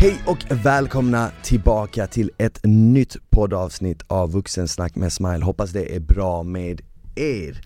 [0.00, 5.44] Hej och välkomna tillbaka till ett nytt poddavsnitt av Vuxensnack med Smile.
[5.44, 6.80] Hoppas det är bra med
[7.14, 7.60] er.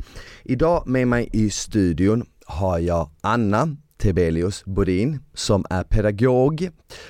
[0.44, 6.68] Idag med mig i studion har jag Anna Tebelius Bodin som är pedagog,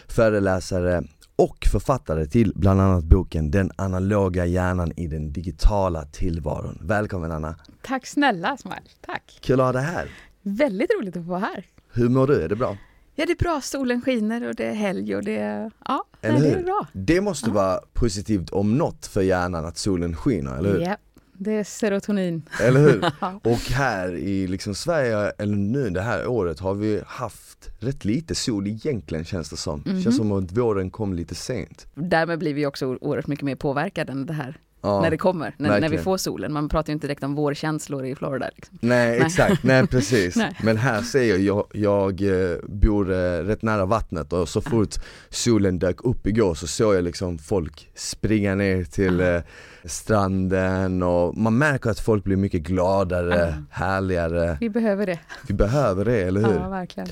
[0.09, 1.03] föreläsare
[1.37, 6.79] och författare till bland annat boken Den analoga hjärnan i den digitala tillvaron.
[6.83, 7.57] Välkommen Anna!
[7.83, 9.39] Tack snälla Smile, tack!
[9.41, 10.09] Kul att ha dig här!
[10.43, 11.67] Väldigt roligt att få vara här!
[11.93, 12.43] Hur mår du?
[12.43, 12.77] Är det bra?
[13.15, 16.41] Ja det är bra, solen skiner och det är helg och det är, ja, nej,
[16.41, 16.87] det är bra.
[16.93, 20.81] Det måste vara positivt om något för hjärnan att solen skiner, eller hur?
[20.81, 20.97] Ja,
[21.33, 22.43] det är serotonin.
[22.61, 23.05] Eller hur?
[23.21, 23.41] Ja.
[23.45, 28.35] Och här i liksom Sverige, eller nu det här året, har vi haft rätt lite
[28.35, 29.83] sol egentligen känns det som.
[29.87, 30.03] Mhm.
[30.03, 31.87] Känns som att våren kom lite sent.
[31.95, 35.01] Därmed blir vi också oerhört mycket mer påverkade än det här Ja.
[35.01, 36.53] när det kommer, när, när vi får solen.
[36.53, 38.51] Man pratar ju inte direkt om vårkänslor i Florida.
[38.55, 38.79] Liksom.
[38.81, 40.37] Nej exakt, nej precis.
[40.37, 40.57] Nej.
[40.63, 44.95] Men här ser jag, jag, jag eh, bor eh, rätt nära vattnet och så fort
[45.31, 49.41] solen dök upp igår så såg jag liksom folk springa ner till eh,
[49.85, 53.63] stranden och man märker att folk blir mycket gladare, Ja.
[53.71, 54.57] härligare.
[54.61, 55.19] Vi behöver det.
[55.49, 56.55] Vi behöver det, eller hur?
[56.55, 57.09] Ja, verkligen.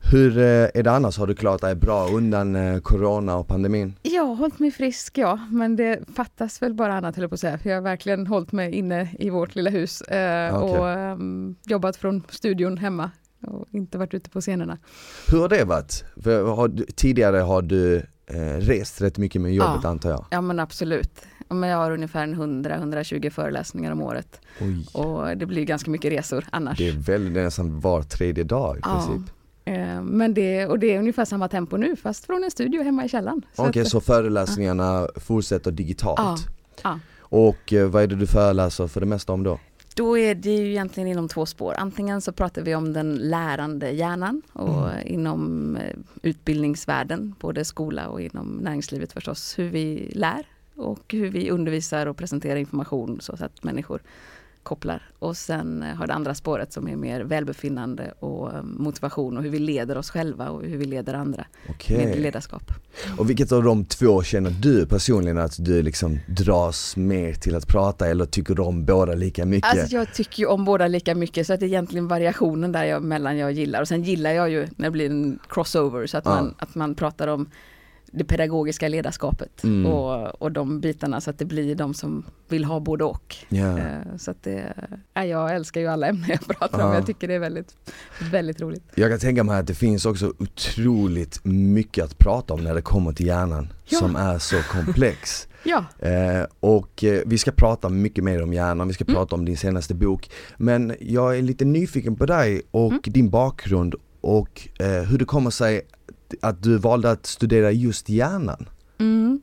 [0.00, 1.18] Hur eh, är det annars?
[1.18, 3.94] Har du klarat dig bra undan eh, corona och pandemin?
[4.02, 7.34] Jag har hållit mig frisk, ja, men det fattas väl bara annat, höll jag på
[7.34, 7.58] att säga.
[7.58, 10.78] För jag har verkligen hållit mig inne i vårt lilla hus eh, Okej.
[10.80, 13.10] och ehm, jobbat från studion hemma
[13.46, 14.78] och inte varit ute på scenerna.
[15.30, 16.04] Hur har det varit?
[16.56, 18.02] Har, du- tidigare har du
[18.58, 19.88] rest rätt mycket med jobbet Ja.
[19.88, 20.24] antar jag?
[20.30, 21.20] Ja men absolut.
[21.48, 22.34] Men jag har ungefär en
[22.64, 24.86] 100-120 föreläsningar om året Oj.
[24.94, 26.78] och det blir ganska mycket resor annars.
[26.78, 28.94] Det är väl nästan var tredje dag i Ja.
[29.06, 29.34] princip.
[29.74, 33.04] Eh, Men det, och det är ungefär samma tempo nu fast från en studio hemma
[33.04, 33.42] i källaren.
[33.56, 36.18] Okej, att- så föreläsningarna fortsätter digitalt?
[36.18, 36.36] Ja.
[36.82, 36.98] Ja.
[37.20, 39.58] Och eh, vad är det du föreläser för det mesta om då?
[39.94, 41.74] Då är det ju egentligen inom två spår.
[41.78, 45.06] Antingen så pratar vi om den lärande hjärnan och Mm.
[45.06, 50.46] inom eh, utbildningsvärlden, både skola och inom näringslivet förstås, hur vi lär
[50.76, 54.00] och hur vi undervisar och presenterar information så att människor
[54.68, 55.02] kopplar.
[55.18, 59.42] Och sen eh, har det andra spåret som är mer välbefinnande och eh, motivation och
[59.42, 62.06] hur vi leder oss själva och hur vi leder andra Okej.
[62.06, 62.72] med ledarskap.
[63.18, 67.66] Och vilket av de två känner du personligen att du liksom dras mer till att
[67.66, 69.70] prata eller tycker du om båda lika mycket?
[69.70, 72.84] Alltså jag tycker ju om båda lika mycket så att det är egentligen variationen där
[72.84, 76.18] jag, mellan jag gillar och sen gillar jag ju när det blir en crossover så
[76.18, 77.50] att, man, att man pratar om
[78.12, 79.86] det pedagogiska ledarskapet Mm.
[79.92, 83.36] och, och de bitarna så att det blir de som vill ha både och.
[83.50, 84.72] Eh, Så att det,
[85.14, 86.94] ja, jag älskar ju alla ämnen jag pratar om, Ja.
[86.94, 87.74] jag tycker det är väldigt,
[88.32, 88.82] väldigt roligt.
[88.94, 92.82] Jag kan tänka mig att det finns också otroligt mycket att prata om när det
[92.82, 93.98] kommer till hjärnan Ja.
[93.98, 95.48] som är så komplex.
[95.64, 99.14] Ja, Eh, och eh, vi ska prata mycket mer om hjärnan, vi ska Mm.
[99.14, 100.30] prata om din senaste bok.
[100.56, 103.00] Men jag är lite nyfiken på dig och Mm.
[103.04, 105.80] din bakgrund och eh, hur det kommer sig
[106.40, 108.68] att du valde att studera just hjärnan.
[108.98, 109.40] Mm.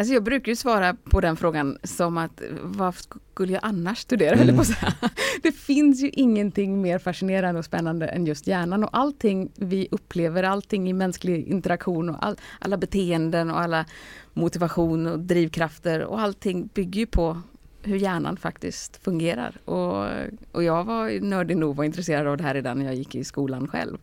[0.00, 4.44] Alltså jag brukar ju svara på den frågan som att vad skulle jag annars studera,
[4.44, 4.62] jag på.
[5.42, 10.42] Det finns ju ingenting mer fascinerande och spännande än just hjärnan och allting vi upplever,
[10.42, 13.84] allting i mänsklig interaktion och all, alla beteenden och alla
[14.32, 17.40] motivation och drivkrafter och allting bygger ju på
[17.82, 19.60] hur hjärnan faktiskt fungerar.
[19.64, 20.06] Och,
[20.52, 23.24] och jag var nördig nog var intresserad av det här redan när jag gick i
[23.24, 23.98] skolan själv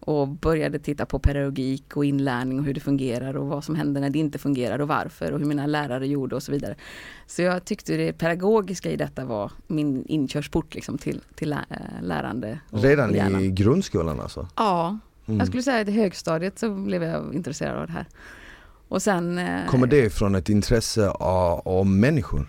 [0.00, 4.00] och började titta på pedagogik och inlärning och hur det fungerar och vad som händer
[4.00, 6.74] när det inte fungerar och varför och hur mina lärare gjorde och så vidare.
[7.26, 11.58] Så jag tyckte det pedagogiska i detta var min inkörsport liksom till, till äh,
[12.02, 12.60] lärande.
[12.70, 13.40] Redan hjärnan.
[13.40, 14.48] i grundskolan alltså?
[14.56, 15.38] Ja, Mm.
[15.38, 18.06] jag skulle säga att i högstadiet så blev jag intresserad av det här.
[18.88, 19.38] Och sen...
[19.38, 22.46] eh, Kommer det från ett intresse av, av människor?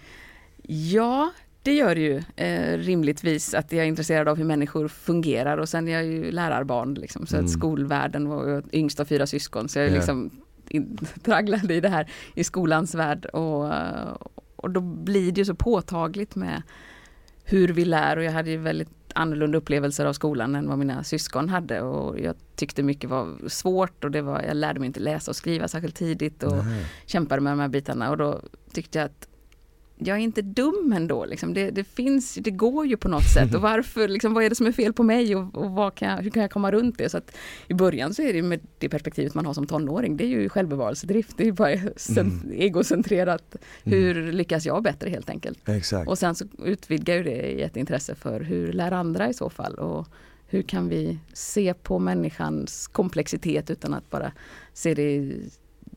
[0.68, 1.31] Ja,
[1.63, 5.69] det gör det ju eh, rimligtvis att jag är intresserad av hur människor fungerar och
[5.69, 7.46] sen är jag ju lärarbarn liksom, så Mm.
[7.46, 9.96] att skolvärlden var yngst av fyra syskon så jag är Ja.
[9.96, 10.30] liksom
[10.68, 13.72] in, tragglade i det här i skolans värld och,
[14.56, 16.62] och då blir det ju så påtagligt med
[17.44, 21.04] hur vi lär och jag hade ju väldigt annorlunda upplevelser av skolan än vad mina
[21.04, 25.00] syskon hade och jag tyckte mycket var svårt och det var, jag lärde mig inte
[25.00, 26.86] läsa och skriva särskilt tidigt och Nej.
[27.06, 28.42] kämpade med de här bitarna och då
[28.74, 29.28] tyckte jag att
[30.06, 31.53] jag är inte dum ändå, liksom.
[31.53, 34.56] det, det finns, det går ju på något sätt och varför, liksom, vad är det
[34.56, 37.09] som är fel på mig och, och kan jag, hur kan jag komma runt det?
[37.09, 37.36] Så att
[37.68, 40.50] I början så är det med det perspektivet man har som tonåring, det är ju
[40.50, 42.51] självbevarelsedrift, det är bara Mm.
[42.53, 45.69] egocentrerat, hur lyckas jag bättre helt enkelt?
[45.69, 46.09] Exakt.
[46.09, 49.50] Och sen så utvidgar ju det i ett intresse för hur lär andra i så
[49.50, 50.07] fall och
[50.48, 54.31] hur kan vi se på människans komplexitet utan att bara
[54.74, 55.50] se det i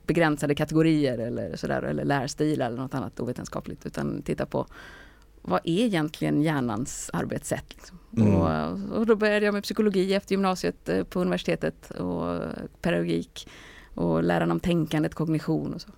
[0.06, 4.67] begränsade kategorier eller sådär eller lärstil eller något annat ovetenskapligt utan titta på
[5.43, 7.65] vad är egentligen hjärnans arbetssätt?
[7.69, 7.99] Liksom?
[8.17, 8.35] Mm.
[8.35, 12.41] Och, och då började jag med psykologi efter gymnasiet eh, på universitetet och
[12.83, 13.49] pedagogik
[13.95, 15.89] och läran om tänkandet, kognition och så.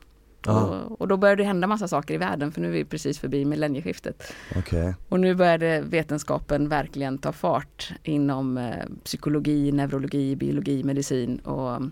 [0.46, 0.62] Ja.
[0.62, 3.18] Och, och då började det hända massa saker i världen för nu är vi precis
[3.18, 4.32] förbi millennieskiftet.
[4.56, 4.94] Okej.
[5.08, 11.82] Och nu började vetenskapen verkligen ta fart inom eh, psykologi, neurologi, biologi, medicin och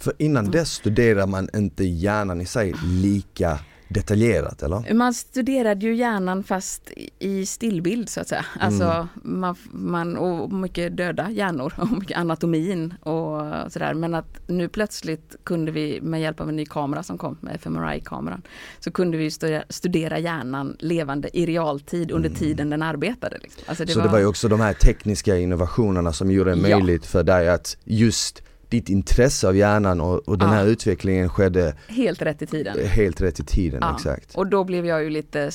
[0.00, 0.52] För innan Mm.
[0.52, 3.58] dess studerar man inte hjärnan i sig lika
[3.88, 4.94] detaljerat eller?
[4.94, 8.44] man studerade ju hjärnan fast i- stillbild så att säga.
[8.60, 13.94] Alltså man, man, och mycket döda hjärnor och mycket anatomin och sådär.
[13.94, 17.54] Men att nu plötsligt kunde vi med hjälp av en ny kamera som kom med
[17.56, 18.42] fMRI-kameran
[18.80, 19.30] så kunde vi
[19.68, 23.38] studera, hjärnan levande i realtid under tiden den arbetade.
[23.42, 23.62] Liksom.
[23.66, 26.78] Alltså Så det var ju också de här tekniska innovationerna som gjorde det Ja.
[26.78, 30.54] möjligt för dig att just ditt intresse av hjärnan och, och den Ja.
[30.54, 32.86] här utvecklingen skedde helt rätt i tiden.
[32.88, 33.94] helt rätt i tiden, Ja.
[33.96, 34.34] exakt.
[34.34, 35.50] Och då blev jag ju lite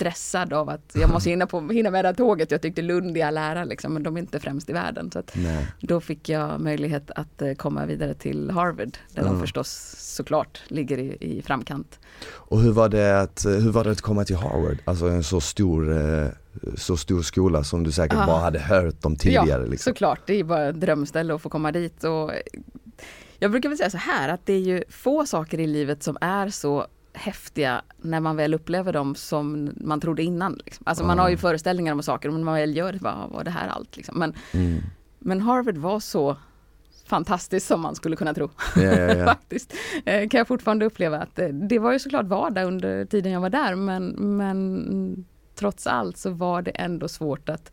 [0.00, 2.50] stressad av att jag måste hinna, på, hinna med det här tåget.
[2.50, 5.10] Jag tyckte Lund är all ära liksom, men de är inte främst i världen.
[5.12, 5.22] Så
[5.80, 9.32] då fick jag möjlighet att eh, komma vidare till Harvard, där Mm.
[9.32, 11.98] de förstås såklart ligger i, i framkant.
[12.28, 14.78] Och hur var, det att, hur var det att komma till Harvard?
[14.84, 16.28] Alltså en så stor, eh,
[16.76, 18.26] så stor skola som du säkert Ah.
[18.26, 19.90] bara hade hört om tidigare ja, liksom.
[19.90, 20.20] såklart.
[20.26, 22.04] Det är bara ett drömställe att få komma dit.
[22.04, 22.30] Och
[23.38, 26.16] jag brukar väl säga så här att det är ju få saker i livet som
[26.20, 30.60] är så häftiga när man väl upplever dem som man trodde innan.
[30.64, 30.82] Liksom.
[30.86, 31.22] Alltså man Ah.
[31.22, 33.96] har ju föreställningar om saker, men man väl gör det, bara, var det här allt?
[33.96, 34.18] Liksom.
[34.18, 34.80] Men, Mm.
[35.18, 36.36] men Harvard var så
[37.06, 38.50] fantastiskt som man skulle kunna tro.
[38.76, 39.24] Ja, ja, ja.
[39.34, 39.74] Faktiskt.
[40.04, 43.40] Eh, kan jag fortfarande uppleva att eh, det var ju såklart vardag under tiden jag
[43.40, 45.24] var där, men, men
[45.54, 47.72] trots allt så var det ändå svårt att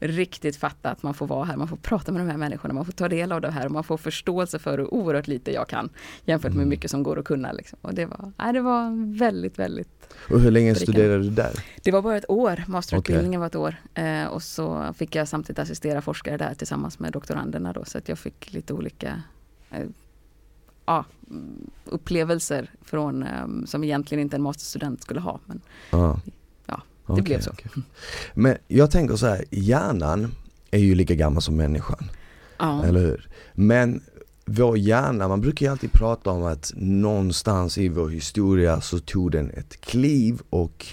[0.00, 2.84] riktigt fatta att man får vara här, man får prata med de här människorna, man
[2.84, 5.68] får ta del av det här och man får förståelse för hur oerhört lite jag
[5.68, 5.88] kan
[6.24, 6.68] jämfört med Mm.
[6.68, 7.52] mycket som går att kunna.
[7.52, 7.78] Liksom.
[7.82, 10.92] Och det var, nej, det var väldigt, väldigt Och hur länge Berikande.
[10.92, 11.52] studerade du där?
[11.82, 13.76] det var bara ett år, masterutbildningen var ett år.
[13.94, 18.08] Eh, och så fick jag samtidigt assistera forskare där tillsammans med doktoranderna då, så att
[18.08, 19.22] jag fick lite olika
[19.70, 19.84] eh,
[20.86, 25.40] ja, mm, upplevelser från, eh, som egentligen inte en masterstudent skulle ha.
[25.46, 25.60] Men
[25.90, 26.20] Ja.
[27.06, 27.50] Det Okej, blev så.
[27.50, 27.70] okej.
[28.34, 30.34] Men jag tänker så här, hjärnan
[30.70, 32.10] är ju lika gammal som människan,
[32.58, 33.28] ja, eller hur?
[33.54, 34.00] Men
[34.44, 39.30] vår hjärna, man brukar ju alltid prata om att någonstans i vår historia så tog
[39.32, 40.86] den ett kliv och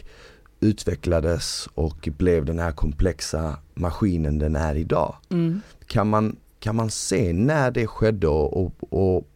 [0.60, 5.16] utvecklades och blev den här komplexa maskinen den är idag.
[5.30, 5.62] mm.
[5.88, 9.30] Kan man, kan man se när det skedde och, och,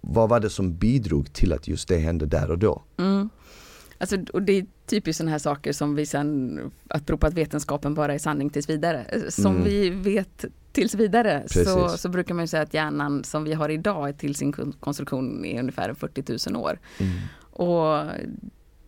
[0.00, 2.82] vad var det som bidrog till att just det hände där och då?
[2.98, 3.28] Mm.
[3.98, 7.94] Alltså, och det typiskt sådana här saker som vi sen, att tro på att vetenskapen
[7.94, 9.04] bara är sanning tills vidare.
[9.08, 9.64] Eh, Som Mm.
[9.64, 12.00] vi vet tills vidare så, Precis.
[12.00, 15.44] så brukar man ju säga att hjärnan som vi har idag till sin kon- konstruktion
[15.44, 16.78] är ungefär 40 000 år.
[16.98, 17.12] Mm.
[17.50, 18.04] Och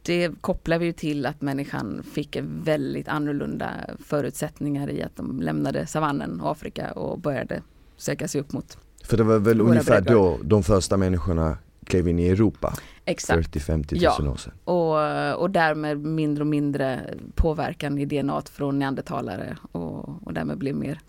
[0.03, 3.71] det kopplar vi ju till att människan fick väldigt annorlunda
[4.05, 7.63] förutsättningar i att de lämnade savannen och Afrika och började
[7.97, 8.79] söka sig upp mot.
[9.05, 13.55] För det var väl ungefär då de första människorna klev in i Europa, Exakt.
[13.57, 14.31] 40-50 000 Ja.
[14.31, 14.53] år sedan.
[14.65, 20.75] Och, och därmed mindre och mindre påverkan i DNA från neandertalare och, och därmed blev
[20.77, 21.01] mer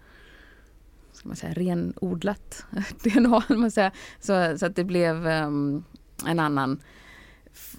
[1.14, 2.66] ska man säga, renodlat
[3.04, 3.44] DNA.
[3.50, 3.92] Man säga.
[4.20, 5.84] Så, så att det blev ehm,
[6.28, 6.80] en annan,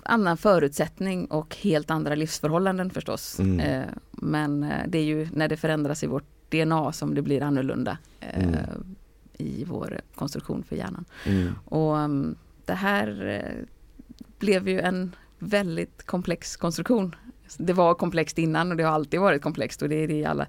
[0.03, 3.39] annan förutsättning och helt andra livsförhållanden förstås.
[3.39, 3.61] Mm.
[3.61, 7.43] Eh, men eh, det är ju när det förändras i vårt DNA som det blir
[7.43, 8.57] annorlunda eh, Mm.
[9.39, 11.05] i vår konstruktion för hjärnan.
[11.27, 11.53] Mm.
[11.65, 12.37] Och um,
[12.71, 13.65] det här eh,
[14.39, 17.15] blev ju en väldigt komplex konstruktion.
[17.59, 20.25] Det var komplext innan och det har alltid varit komplext och det är det i
[20.25, 20.47] alla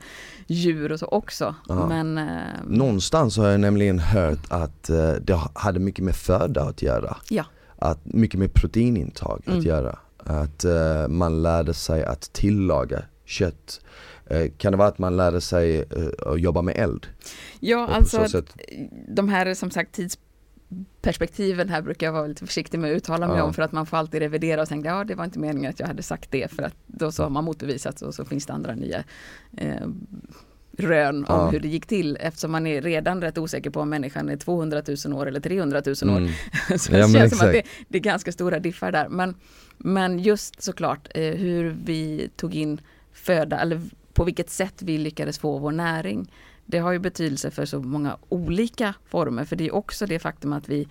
[0.47, 1.55] djur och så också.
[1.67, 2.25] Men eh,
[2.67, 7.17] Någonstans har jag nämligen hört att eh, det hade mycket med föda att göra.
[7.29, 7.45] Ja.
[7.77, 9.59] Att, mycket med proteinintag Mm.
[9.59, 9.99] att göra.
[10.17, 13.81] Att eh, man lärde sig att tillaga kött.
[14.25, 17.07] Eh, kan det vara att man lärde sig eh, att jobba med eld?
[17.59, 18.41] ja, Och alltså
[19.07, 19.99] de här som sagt
[21.01, 23.43] tidsperspektiven här brukar jag vara lite försiktig med att uttala mig Ja.
[23.43, 25.79] om för att man får alltid revidera och tänka ja det var inte meningen att
[25.79, 28.53] jag hade sagt det för att då så har man motbevisat och så finns det
[28.53, 29.03] andra nya
[29.57, 29.87] eh,
[30.77, 31.49] rön om Ja.
[31.49, 34.81] hur det gick till eftersom man är redan rätt osäker på om människan är 200
[35.05, 36.17] 000 år eller 300 000 år.
[36.17, 36.31] Mm.
[36.77, 39.09] Så Ja, det men känns som att det, det är ganska stora diffar där.
[39.09, 39.35] Men,
[39.77, 42.81] men just såklart eh, hur vi tog in
[43.13, 43.81] föda eller
[44.13, 46.31] på vilket sätt vi lyckades få vår näring.
[46.71, 50.53] Det har ju betydelse för så många olika former för det är också det faktum
[50.53, 50.87] att vi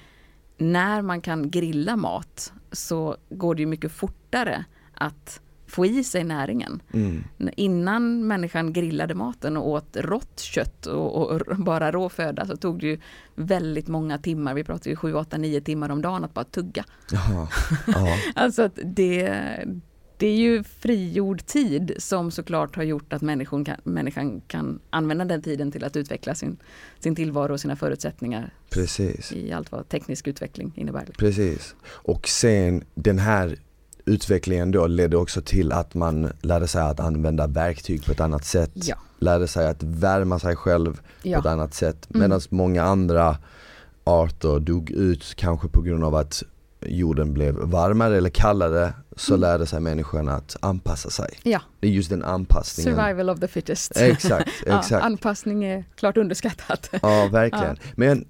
[0.58, 6.24] när man kan grilla mat så går det ju mycket fortare att få i sig
[6.24, 6.82] näringen.
[6.92, 7.24] Mm.
[7.56, 12.80] Innan människan grillade maten och åt rått kött och, och bara rå föda så tog
[12.80, 12.98] det ju
[13.34, 16.84] väldigt många timmar, vi pratar ju 7, 8, 9 timmar om dagen att bara tugga.
[17.12, 17.48] Jaha.
[17.86, 18.16] Ja.
[18.34, 19.44] Alltså att det,
[20.20, 25.24] det är ju frigjord tid som såklart har gjort att människan kan, människan kan använda
[25.24, 26.56] den tiden till att utveckla sin,
[26.98, 29.32] sin tillvaro och sina förutsättningar Precis.
[29.32, 31.08] i allt vad teknisk utveckling innebär.
[31.18, 31.74] Precis.
[31.84, 33.58] Och sen den här
[34.04, 38.44] utvecklingen då ledde också till att man lärde sig att använda verktyg på ett annat
[38.44, 38.70] sätt.
[38.74, 38.96] Ja.
[39.18, 42.08] Lärde sig att värma sig själv på ett Ja, annat sätt.
[42.10, 42.20] Mm.
[42.20, 43.36] Medan många andra
[44.04, 46.42] arter dog ut kanske på grund av att
[46.86, 49.40] jorden blev varmare eller kallare så Mm.
[49.40, 51.38] lärde sig människan att anpassa sig.
[51.42, 51.60] ja.
[51.80, 52.94] Det är just den anpassningen.
[52.96, 53.96] survival of the fittest.
[53.96, 55.04] Exakt, Ja, exakt.
[55.04, 56.88] anpassning är klart underskattat.
[57.02, 57.76] Ja, verkligen.
[57.94, 58.24] Men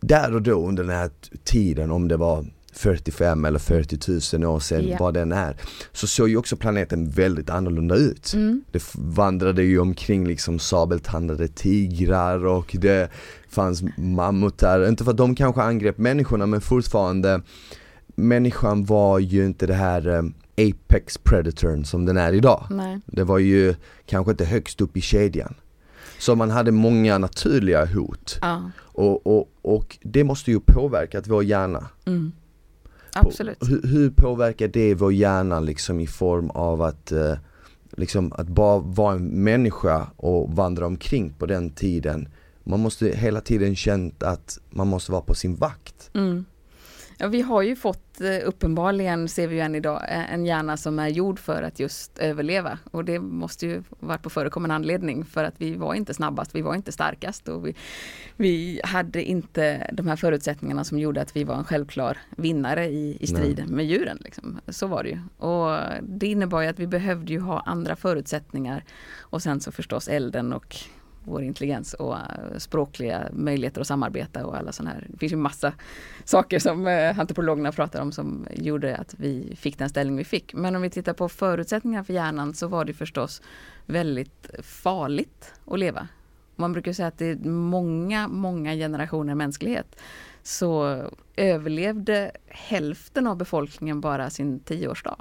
[0.00, 1.10] där och då under den här
[1.44, 4.96] tiden, om det var 45 eller 40 000 år sedan, Ja.
[5.00, 5.56] vad den är,
[5.92, 8.32] så såg ju också planeten väldigt annorlunda ut.
[8.34, 8.64] Mm.
[8.70, 13.10] Det vandrade ju omkring liksom sabeltandade tigrar och det
[13.52, 17.40] fanns mammutar, inte för att de kanske angrep människorna men fortfarande
[18.14, 20.22] Människan var ju inte det här eh,
[20.70, 22.66] apex predatorn som den är idag.
[22.70, 23.00] Nej.
[23.06, 23.74] Det var ju
[24.06, 25.54] kanske inte högst upp i kedjan.
[26.18, 28.70] Så man hade många naturliga hot Ja.
[28.78, 31.86] och, och, och det måste ju påverkat vår hjärna.
[32.06, 32.32] Mm.
[33.12, 33.56] På- Absolut.
[33.68, 37.34] Hur, hur påverkar det vår hjärna liksom i form av att eh,
[37.90, 42.28] liksom att bara vara en människa och vandra omkring på den tiden.
[42.64, 46.10] Man måste hela tiden känt att man måste vara på sin vakt.
[46.14, 46.44] Mm.
[47.22, 50.76] Ja, vi har ju fått eh, uppenbarligen, ser vi ju än idag, eh, en hjärna
[50.76, 52.78] som är gjord för att just överleva.
[52.90, 56.62] Och det måste ju varit på förekommande anledning för att vi var inte snabbast, vi
[56.62, 57.74] var inte starkast och vi,
[58.36, 63.16] vi hade inte de här förutsättningarna som gjorde att vi var en självklar vinnare i,
[63.20, 64.18] i strid med djuren.
[64.20, 64.60] Liksom.
[64.68, 65.18] Så var det ju.
[65.46, 68.84] Och det innebar ju att vi behövde ju ha andra förutsättningar
[69.18, 70.76] och sen så förstås elden och
[71.24, 75.06] vår intelligens och eh, språkliga möjligheter att samarbeta och alla sådana här.
[75.08, 75.72] Det finns ju massa
[76.24, 80.54] saker som eh, antropologerna pratar om som gjorde att vi fick den ställning vi fick.
[80.54, 83.42] Men om vi tittar på förutsättningarna för hjärnan så var det förstås
[83.86, 86.08] väldigt farligt att leva.
[86.56, 89.96] Man brukar säga att det är många, många generationer mänsklighet
[90.42, 91.02] så
[91.36, 95.16] överlevde hälften av befolkningen bara sin tioårsdag.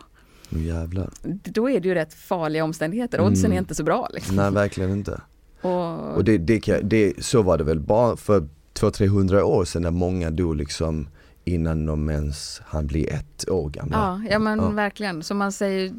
[0.50, 1.10] Jävlar.
[1.44, 3.22] Då är det ju rätt farliga omständigheter.
[3.22, 3.56] Oddsen Mm.
[3.56, 4.10] är inte så bra.
[4.14, 4.36] Liksom.
[4.36, 5.22] Nej verkligen inte.
[5.62, 9.92] Och, Och det, det, det, så var det väl bara för 200-300 år sedan när
[9.92, 11.08] många dog liksom
[11.44, 13.98] innan de ens hann bli ett år gamla.
[13.98, 14.70] Ja, ja men Ja.
[14.70, 15.24] verkligen.
[15.24, 15.94] Som man säger,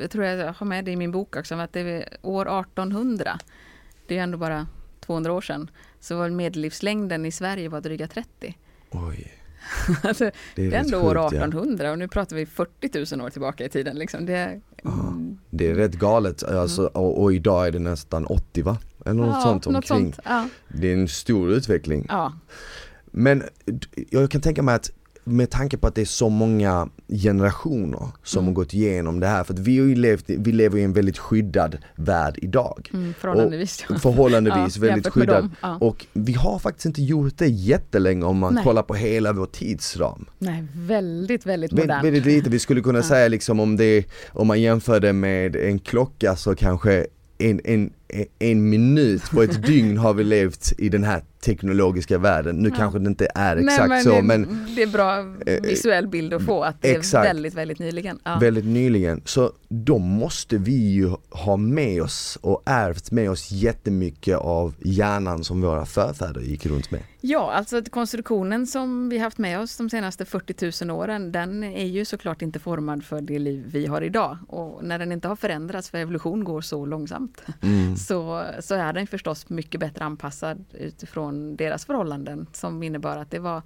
[0.00, 3.38] jag tror jag har med det i min bok också, att det är år 1800,
[4.06, 4.66] det är ändå bara
[5.00, 8.56] 200 år sedan, så var medellivslängden i Sverige var dryga 30.
[8.90, 9.32] Oj,
[10.02, 11.26] alltså, det är, det är ändå år sjukt, ja.
[11.26, 13.96] 1800 och nu pratar vi 40 000 år tillbaka i tiden.
[13.96, 14.26] Liksom.
[14.26, 15.14] Det, Ja.
[15.50, 18.76] Det är rätt galet alltså, och, och idag är det nästan 80 va?
[19.06, 20.12] Eller något ja, sånt något omkring.
[20.12, 20.18] sånt.
[20.24, 22.06] Ja, Det är en stor utveckling.
[22.08, 22.32] ja.
[23.14, 23.42] Men
[24.10, 24.90] jag kan tänka mig att
[25.24, 28.46] med tanke på att det är så många generationer som Mm.
[28.46, 30.92] har gått igenom det här, för att vi, har ju levt, vi lever i en
[30.92, 32.90] väldigt skyddad värld idag.
[32.92, 33.84] Mm, förhållandevis.
[33.88, 33.98] ja.
[33.98, 35.50] Förhållandevis väldigt jämfört med skyddad.
[35.62, 35.76] Ja.
[35.80, 38.64] Och vi har faktiskt inte gjort det jättelänge om man Nej.
[38.64, 40.24] kollar på hela vår tidsram.
[40.38, 42.04] Nej, väldigt, väldigt Vä- modernt.
[42.06, 43.02] Väldigt lite, vi skulle kunna Ja.
[43.02, 47.06] säga liksom om det, om man jämför det med en klocka så kanske
[47.38, 52.18] en, en, en- en minut på ett dygn har vi levt i den här teknologiska
[52.18, 52.56] världen.
[52.56, 52.74] Nu Ja.
[52.76, 56.08] kanske det inte är Nej, exakt men så det, men det är bra eh, visuell
[56.08, 58.18] bild att få att det är väldigt, väldigt nyligen.
[58.24, 58.38] Ja.
[58.40, 59.22] väldigt nyligen.
[59.24, 65.44] Så då måste vi ju ha med oss och ärvt med oss jättemycket av hjärnan
[65.44, 67.00] som våra förfäder gick runt med.
[67.20, 71.64] Ja, alltså att konstruktionen som vi haft med oss de senaste 40 000 åren, den
[71.64, 74.38] är ju såklart inte formad för det liv vi har idag.
[74.48, 77.96] Och när den inte har förändrats, för evolution går så långsamt, Mm.
[78.06, 83.38] Så, så är den förstås mycket bättre anpassad utifrån deras förhållanden som innebar att det
[83.38, 83.62] var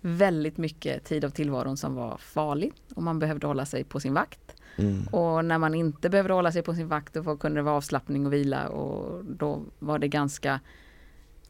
[0.00, 4.14] väldigt mycket tid av tillvaron som var farlig och man behövde hålla sig på sin
[4.14, 4.56] vakt.
[4.76, 5.06] Mm.
[5.06, 8.26] Och när man inte behövde hålla sig på sin vakt då kunde det vara avslappning
[8.26, 10.60] och vila och då var det ganska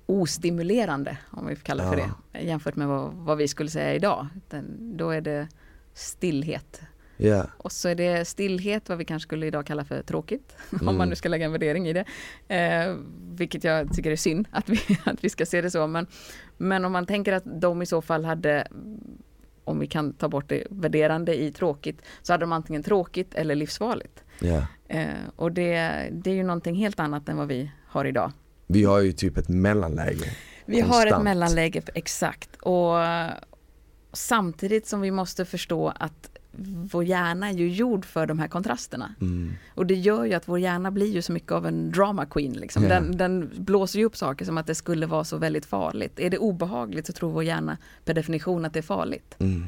[0.07, 2.11] ostimulerande, om vi får kalla det för Ja.
[2.33, 4.27] det, jämfört med vad, vad vi skulle säga idag.
[4.51, 5.49] Den, då är det
[5.95, 6.83] stillhet
[7.17, 7.47] Ja.
[7.59, 10.97] Och så är det stillhet, vad vi kanske skulle idag kalla för tråkigt, om Mm.
[10.99, 12.05] man nu ska lägga en värdering i det.
[12.57, 12.97] Eh,
[13.35, 15.87] vilket jag tycker är synd att vi, att vi ska se det så.
[15.87, 16.07] Men,
[16.57, 18.67] men om man tänker att de i så fall hade,
[19.65, 23.55] om vi kan ta bort det värderande i tråkigt, så hade de antingen tråkigt eller
[23.55, 24.25] livsfarligt.
[24.41, 24.67] Ja.
[24.89, 25.07] Eh,
[25.37, 25.73] och det,
[26.13, 28.33] det är ju någonting helt annat än vad vi har idag.
[28.67, 30.37] Vi har ju typ ett mellanläge.
[30.67, 31.25] Vi har ett Konstant.
[31.25, 32.57] mellanläge, exakt.
[32.57, 32.95] Och
[34.13, 36.31] samtidigt som vi måste förstå att
[36.93, 39.15] vår hjärna är ju gjord för de här kontrasterna.
[39.21, 39.53] Mm.
[39.75, 42.53] Och det gör ju att vår hjärna blir ju så mycket av en drama queen.
[42.53, 42.83] Liksom.
[42.83, 42.89] Ja.
[42.89, 46.21] Den, den blåser ju upp saker som att det skulle vara så väldigt farligt.
[46.21, 49.35] Är det obehagligt så tror vår hjärna per definition att det är farligt.
[49.39, 49.65] Mm.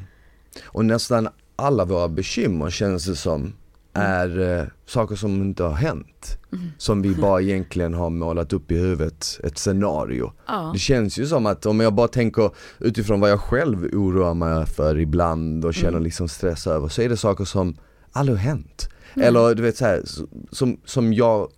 [0.64, 3.52] Och nästan alla våra bekymmer känns det som
[3.98, 6.38] är eh, saker som inte har hänt.
[6.52, 6.64] Mm.
[6.78, 10.32] Som vi bara egentligen har målat upp i huvudet, ett scenario.
[10.46, 10.70] Ja.
[10.72, 14.66] Det känns ju som att om jag bara tänker utifrån vad jag själv oroar mig
[14.66, 16.02] för ibland och känner Mm.
[16.02, 17.76] liksom stress över så är det saker som
[18.12, 18.88] aldrig har hänt.
[19.14, 19.28] Mm.
[19.28, 20.18] Eller du vet så här, s-
[20.50, 21.48] som, som jag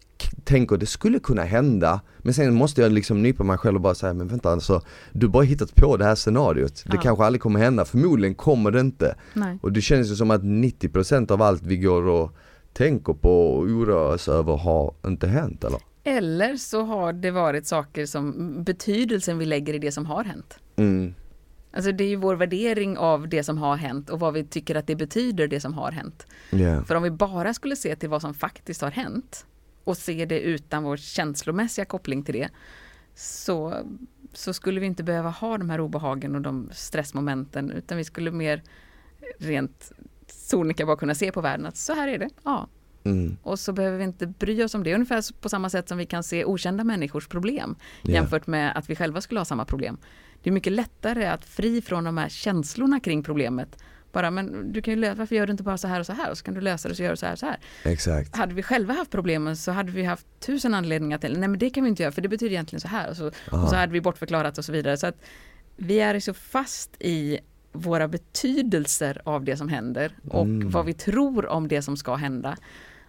[0.45, 3.95] tänker det skulle kunna hända men sen måste jag liksom nypa mig själv och bara
[3.95, 7.00] säga men vänta alltså Du har bara hittat på det här scenariot, det Ja.
[7.03, 9.59] kanske aldrig kommer hända, förmodligen kommer det inte Nej.
[9.62, 12.37] Och det känns ju som att 90% av allt vi går och
[12.73, 15.79] tänker på och oroar oss över har inte hänt eller?
[16.05, 20.59] Eller så har det varit saker som betydelsen vi lägger i det som har hänt.
[20.77, 21.15] Mm,
[21.73, 24.75] Alltså det är ju vår värdering av det som har hänt och vad vi tycker
[24.75, 26.27] att det betyder det som har hänt.
[26.53, 26.85] yeah.
[26.85, 29.47] För om vi bara skulle se till vad som faktiskt har hänt
[29.85, 32.49] och se det utan vår känslomässiga koppling till det
[33.15, 33.87] så,
[34.33, 38.31] så skulle vi inte behöva ha de här obehagen och de stressmomenten utan vi skulle
[38.31, 38.63] mer
[39.39, 39.93] rent
[40.27, 42.29] sonika bara kunna se på världen att så här är det.
[42.45, 42.69] Ja.
[43.05, 44.95] mm, Och så behöver vi inte bry oss om det.
[44.95, 48.11] Ungefär på samma sätt som vi kan se okända människors problem Ja.
[48.13, 49.99] jämfört med att vi själva skulle ha samma problem.
[50.43, 53.83] Det är mycket lättare att fri från de här känslorna kring problemet.
[54.12, 56.12] Bara, men du kan ju lösa, varför gör du inte bara så här och så
[56.12, 57.59] här och så kan du lösa det så gör du så här och så här.
[57.85, 58.37] exakt.
[58.37, 61.71] Hade vi själva haft problemen så hade vi haft tusen anledningar till, nej men det
[61.71, 63.93] kan vi inte göra för det betyder egentligen så här och så, och så hade
[63.93, 64.97] vi bortförklarat och så vidare.
[64.97, 65.17] Så att
[65.76, 67.38] vi är så fast i
[67.73, 70.71] våra betydelser av det som händer och Mm.
[70.71, 72.57] vad vi tror om det som ska hända.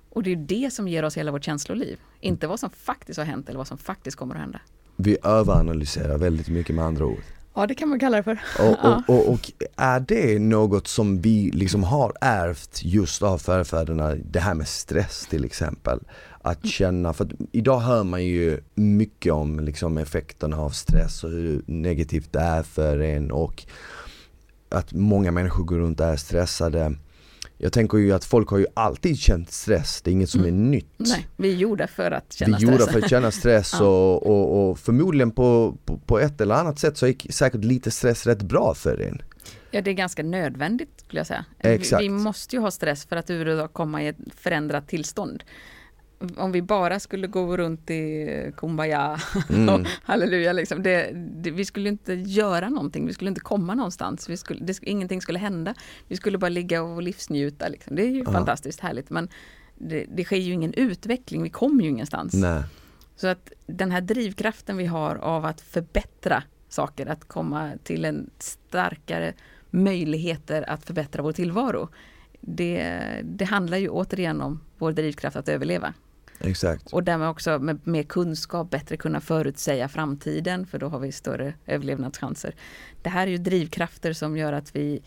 [0.09, 1.99] Och det är det som ger oss hela vårt känsloliv.
[2.19, 4.59] Inte vad som faktiskt har hänt eller vad som faktiskt kommer att hända.
[4.95, 7.23] Vi överanalyserar väldigt mycket med andra ord.
[7.53, 8.39] Ja, det kan man kalla det för.
[8.59, 14.15] Och, och, och, och är det något som vi liksom har ärvt just av förfäderna,
[14.15, 15.99] det här med stress till exempel?
[16.41, 21.29] Att känna, för att idag hör man ju mycket om liksom effekterna av stress och
[21.29, 23.65] hur negativt det är för en och
[24.69, 26.95] att många människor går runt och är stressade.
[27.63, 30.53] Jag tänker ju att folk har ju alltid känt stress, det är inget som Mm.
[30.55, 30.85] är nytt.
[30.97, 32.91] Nej, vi är gjorda för att Vi känna är gjorda stress.
[32.91, 33.85] för att känna stress Ja.
[33.85, 37.91] och, och, och förmodligen på, på, på ett eller annat sätt så är säkert lite
[37.91, 39.21] stress rätt bra för en.
[39.71, 41.45] Ja, det är ganska nödvändigt skulle jag säga.
[41.59, 42.01] Exakt.
[42.03, 45.43] Vi, vi måste ju ha stress för att överhuvudtaget komma i ett förändrat tillstånd.
[46.37, 49.85] Om vi bara skulle gå runt i kumbaya Mm.
[50.03, 54.37] halleluja, liksom, det, det, vi skulle inte göra någonting, vi skulle inte komma någonstans, vi
[54.37, 55.73] skulle, det, ingenting skulle hända.
[56.07, 57.95] Vi skulle bara ligga och livsnjuta, liksom.
[57.95, 58.31] det är ju Ja.
[58.31, 59.29] fantastiskt härligt men
[59.77, 62.33] det, det sker ju ingen utveckling, vi kommer ju ingenstans.
[62.33, 62.63] Nej.
[63.15, 68.29] Så att den här drivkraften vi har av att förbättra saker, att komma till en
[68.39, 69.33] starkare
[69.69, 71.89] möjligheter att förbättra vår tillvaro.
[72.41, 75.93] Det, det handlar ju återigen om vår drivkraft att överleva.
[76.43, 76.93] Exakt.
[76.93, 81.53] Och därmed också med mer kunskap bättre kunna förutsäga framtiden för då har vi större
[81.67, 82.55] överlevnadschanser.
[83.01, 85.01] Det här är ju drivkrafter som gör att vi,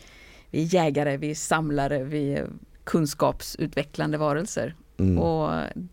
[0.51, 2.49] vi är jägare, vi är samlare, vi är
[2.83, 4.75] kunskapsutvecklande varelser.
[4.97, 5.17] Mm.
[5.17, 5.51] Och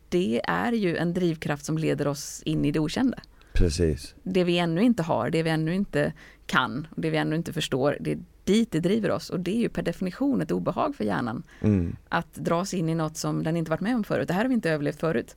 [0.08, 3.18] det är ju en drivkraft som leder oss in i det okända.
[3.52, 4.14] Precis.
[4.22, 6.12] Det vi ännu inte har, det vi ännu inte
[6.46, 9.30] kan, det vi ännu inte förstår, det är dit det driver oss.
[9.30, 11.42] Och det är ju per definition ett obehag för hjärnan.
[11.60, 11.96] Mm.
[12.08, 14.28] Att dras in i något som den inte varit med om förut.
[14.28, 15.36] Det här har vi inte överlevt förut.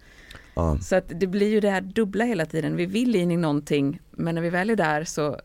[0.54, 0.78] Ja.
[0.82, 2.76] Så att det blir ju det här dubbla hela tiden.
[2.76, 5.40] Vi vill in i någonting, men när vi väl är där så,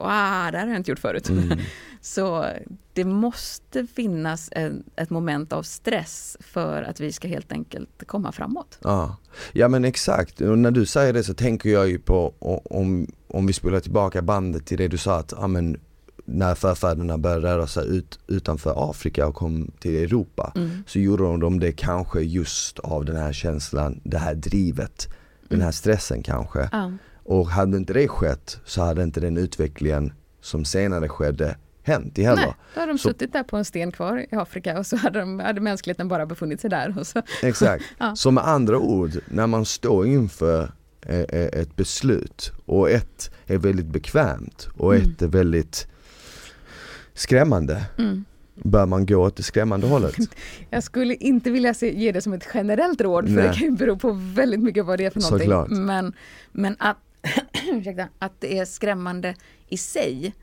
[0.00, 1.28] ah, det här har jag inte gjort förut.
[1.28, 1.58] Mm.
[2.00, 2.46] Så
[2.92, 8.32] det måste finnas en, ett moment av stress för att vi ska helt enkelt komma
[8.32, 8.78] framåt.
[8.82, 9.16] Ja.
[9.52, 12.34] ja men exakt, och när du säger det så tänker jag ju på
[12.64, 15.80] om, om vi spolar tillbaka bandet till det du sa att men,
[16.24, 20.70] när förfäderna började röra sig ut utanför Afrika och kom till Europa Mm.
[20.86, 25.08] så gjorde de det kanske just av den här känslan, det här drivet,
[25.48, 25.64] den Mm.
[25.64, 26.68] här stressen kanske.
[26.72, 26.92] Ja.
[27.24, 32.22] Och hade inte det skett så hade inte den utvecklingen som senare skedde hänt i
[32.24, 32.42] heller.
[32.42, 34.96] Nej, då hade de Så- suttit där på en sten kvar i Afrika och så
[34.96, 36.98] hade, de, hade mänskligheten bara befunnit sig där.
[36.98, 37.22] Och så.
[37.42, 37.84] Exakt.
[37.98, 38.16] Ja.
[38.16, 40.72] Så med andra ord, när man står inför
[41.06, 45.10] eh, eh, ett beslut och ett är väldigt bekvämt och Mm.
[45.10, 45.86] ett är väldigt
[47.14, 47.84] skrämmande.
[47.98, 48.24] Mm.
[48.54, 50.14] Bör man gå åt det skrämmande hållet?
[50.70, 53.48] Jag skulle inte vilja se, ge det som ett generellt råd för Nej.
[53.48, 55.48] det kan ju bero på väldigt mycket vad det är för någonting.
[55.48, 55.68] Såklart.
[55.68, 56.12] Men,
[56.52, 56.96] men att,
[58.18, 59.34] att det är skrämmande
[59.68, 60.34] i sig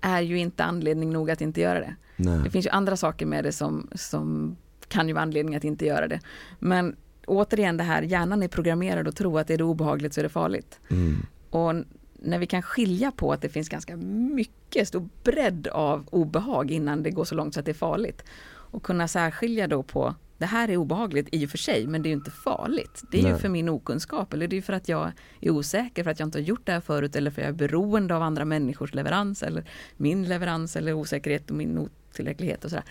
[0.00, 1.94] är ju inte anledning nog att inte göra det.
[2.16, 2.40] Nej.
[2.44, 4.56] Det finns ju andra saker med det som, som
[4.88, 6.20] kan ju vara anledning att inte göra det.
[6.58, 10.22] Men återigen det här, hjärnan är programmerad att tro att är det obehagligt så är
[10.22, 10.80] det farligt.
[10.90, 11.26] Mm.
[11.50, 11.74] Och
[12.22, 17.02] när vi kan skilja på att det finns ganska mycket stor bredd av obehag innan
[17.02, 18.24] det går så långt så att det är farligt.
[18.46, 22.06] Och kunna särskilja då på det här är obehagligt i och för sig men det
[22.06, 23.02] är ju inte farligt.
[23.10, 23.40] Det är ju Nej.
[23.40, 26.26] för min okunskap eller det är ju för att jag är osäker för att jag
[26.26, 28.94] inte har gjort det här förut eller för att jag är beroende av andra människors
[28.94, 29.64] leverans eller
[29.96, 32.84] min leverans eller osäkerhet och min otillräcklighet och sådär.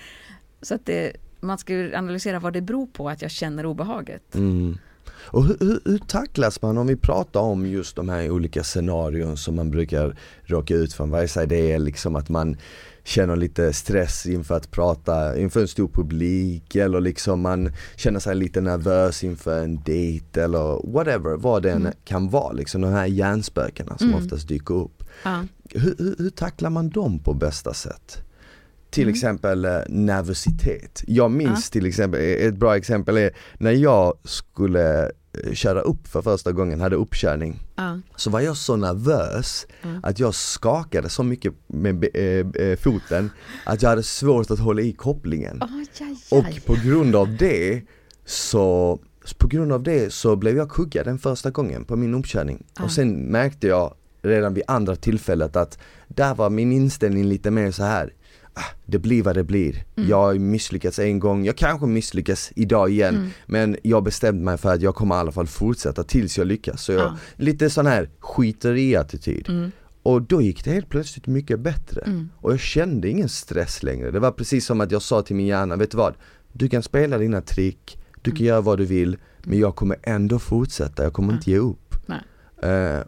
[0.62, 4.36] Så att det, man ska ju analysera vad det beror på att jag känner obehaget.
[4.36, 4.78] Mm.
[5.22, 9.38] Och hur, hur, hur tacklas man om vi pratar om just de här olika scenarion
[9.38, 11.06] som man brukar råka ut för?
[11.06, 12.58] Vare sig det är liksom att man
[13.04, 18.36] känner lite stress inför att prata inför en stor publik eller liksom man känner sig
[18.36, 21.92] lite nervös inför en dejt eller whatever, vad det Mm.
[22.06, 24.20] kan vara liksom de här hjärnspökena som Mm.
[24.24, 25.04] oftast dyker upp.
[25.24, 25.44] Ja.
[25.70, 28.18] Hur, hur tacklar man dem på bästa sätt?
[28.90, 29.14] Till Mm.
[29.14, 31.04] exempel eh, nervositet.
[31.08, 36.22] Jag minns till exempel, ett bra exempel är när jag skulle eh, köra upp för
[36.22, 37.60] första gången, hade uppkörning.
[37.76, 38.00] Ja.
[38.16, 40.00] Så var jag så nervös Mm.
[40.04, 43.30] att jag skakade så mycket med eh, eh, foten
[43.66, 45.62] att jag hade svårt att hålla i kopplingen.
[45.62, 46.40] Aj, aj, aj.
[46.40, 47.82] Och på grund av det
[48.26, 49.00] så
[49.38, 52.66] på grund av det så blev jag kuggad den första gången på min uppkörning.
[52.78, 52.84] Ja.
[52.84, 57.72] Och sen märkte jag redan vid andra tillfället att där var min inställning lite mer
[57.72, 58.14] så här.
[58.62, 59.84] Ah, det blir vad det blir.
[59.98, 60.10] Mm.
[60.10, 63.30] Jag har misslyckats en gång, jag kanske misslyckas idag igen Mm.
[63.46, 66.82] men jag bestämde mig för att jag kommer i alla fall fortsätta tills jag lyckas.
[66.84, 67.18] Så jag, Ja.
[67.36, 69.50] lite sån här skiter i attityd.
[69.50, 69.72] Mm.
[70.04, 72.02] Och då gick det helt plötsligt mycket bättre.
[72.02, 72.30] Mm.
[72.38, 74.12] Och jag kände ingen stress längre.
[74.12, 76.14] Det var precis som att jag sa till min hjärna, vet du vad?
[76.54, 78.48] Du kan spela dina trick, du kan Mm.
[78.48, 81.36] göra vad du vill, men jag kommer ändå fortsätta, jag kommer Ja.
[81.38, 81.89] inte ge upp.
[82.64, 83.00] Eh,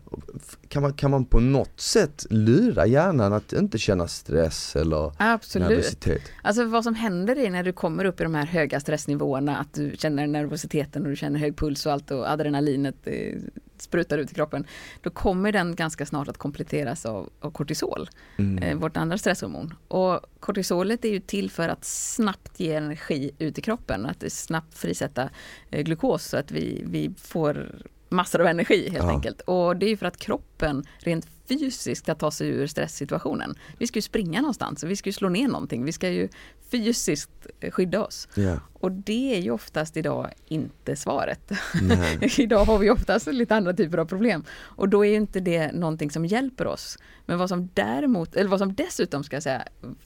[0.68, 5.70] kan, man, kan man på något sätt lura hjärnan att inte känna stress eller Absolut.
[5.70, 6.22] nervositet?
[6.44, 9.74] Alltså vad som händer är när du kommer upp i de här höga stressnivåerna, att
[9.74, 13.38] du känner nervositeten och du känner hög puls och allt och adrenalinet eh,
[13.78, 14.66] sprutar ut i kroppen.
[15.02, 18.64] Då kommer den ganska snart att kompletteras av, av kortisol, Mm.
[18.64, 19.74] eh, vårt andra stresshormon.
[19.88, 24.78] Och kortisolet är ju till för att snabbt ge energi ut i kroppen, att snabbt
[24.78, 25.30] frisätta
[25.72, 27.76] eh, glukos så att vi, vi får
[28.12, 29.10] massor av energi helt Ja.
[29.10, 29.42] enkelt.
[29.42, 33.56] Och det är för att kroppen rent fysiskt ska ta sig ur stresssituationen.
[33.78, 36.30] Vi ska ju springa någonstans, vi ska ju slå ner någonting, vi ska ju
[36.70, 38.28] fysiskt eh, skydda oss.
[38.36, 41.52] Ja, Och det är ju oftast idag inte svaret.
[42.38, 44.44] idag har vi oftast lite andra typer av problem.
[44.52, 46.98] Och då är ju inte det någonting som hjälper oss.
[47.26, 49.64] Men vad som däremot, eller vad som dessutom ska säga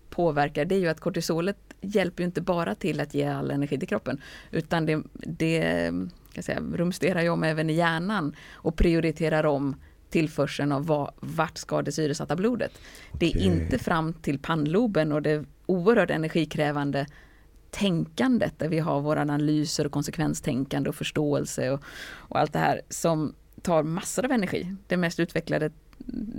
[0.10, 3.88] påverkar, det är ju att kortisolet hjälper inte bara till att ge all energi till
[3.88, 5.91] kroppen, utan det, det
[6.36, 9.76] ska säga, rumsterar ju om även i hjärnan och prioriterar om
[10.10, 12.71] tillförseln av vad, vart ska det syresatta blodet.
[13.19, 13.45] Det är Okej.
[13.45, 17.06] inte fram till pannloben och det oerhört energikrävande
[17.71, 21.82] tänkandet där vi har våra analyser och konsekvenstänkande och förståelse och,
[22.30, 24.76] och allt det här som tar massor av energi.
[24.88, 25.71] Det mest utvecklade,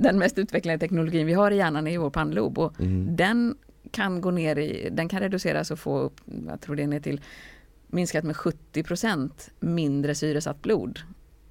[0.00, 3.16] den mest utvecklade teknologin vi har i hjärnan är vår pannlob och Mm.
[3.16, 3.56] den
[3.90, 7.00] kan gå ner i, den kan reduceras och få upp, jag tror det är ner
[7.00, 7.20] till
[7.86, 11.00] minskat med 70% mindre syresatt blod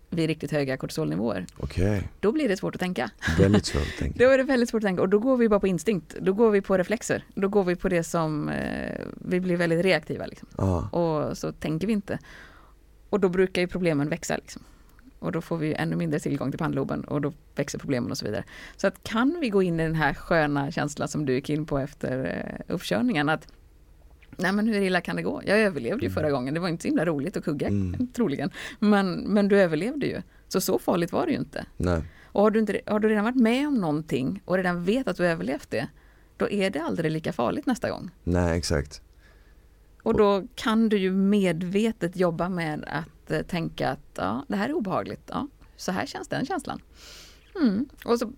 [0.09, 1.45] vid riktigt höga kortisolnivåer.
[1.57, 3.11] Okej, Då blir det svårt att tänka.
[3.39, 4.23] väldigt svårt att tänka.
[4.25, 6.15] Då är det väldigt svårt att tänka och då går vi bara på instinkt.
[6.21, 7.23] Då går vi på reflexer.
[7.35, 10.47] Då går vi på det som, eh, vi blir väldigt reaktiva liksom.
[10.57, 12.19] Ja, Och så tänker vi inte.
[13.09, 14.61] Och då brukar ju problemen växa liksom.
[15.19, 18.25] Och då får vi ännu mindre tillgång till pannloben och då växer problemen och så
[18.25, 18.43] vidare.
[18.77, 21.65] Så att kan vi gå in i den här sköna känslan som du gick in
[21.65, 22.25] på efter
[22.67, 23.47] eh, uppkörningen att
[24.37, 25.41] Nej men hur illa kan det gå?
[25.45, 28.07] Jag överlevde ju förra gången, det var inte så himla roligt att kugga Mm.
[28.13, 28.49] troligen.
[28.79, 30.21] Men, men du överlevde ju.
[30.47, 31.65] Så så farligt var det ju inte.
[31.77, 32.01] nej.
[32.25, 35.17] Och har du, inte, har du redan varit med om någonting och redan vet att
[35.17, 35.87] du överlevt det,
[36.37, 38.11] då är det aldrig lika farligt nästa gång.
[38.23, 39.01] Nej, exakt.
[40.03, 44.69] Och då kan du ju medvetet jobba med att eh, tänka att ja, det här
[44.69, 45.21] är obehagligt.
[45.27, 46.81] Ja, så här känns den känslan.
[47.61, 47.85] Mm.
[48.05, 48.31] Och så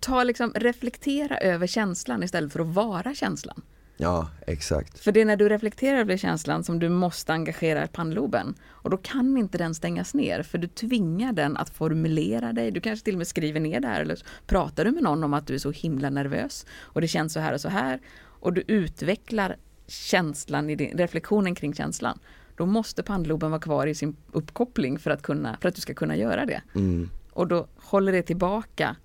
[0.00, 3.62] ta liksom, reflektera över känslan istället för att vara känslan.
[4.02, 4.98] Ja, exakt.
[4.98, 8.54] För det är när du reflekterar över känslan som du måste engagera pannloben.
[8.68, 12.70] Och då kan inte den stängas ner för du tvingar den att formulera dig.
[12.70, 15.34] Du kanske till och med skriver ner det här eller pratar du med någon om
[15.34, 18.00] att du är så himla nervös och det känns så här och så här.
[18.22, 22.18] Och du utvecklar känslan i din, reflektionen kring känslan.
[22.56, 25.94] Då måste pannloben vara kvar i sin uppkoppling för att, kunna, för att du ska
[25.94, 26.62] kunna göra det.
[26.74, 27.10] Mm.
[27.32, 28.96] Och då håller det tillbaka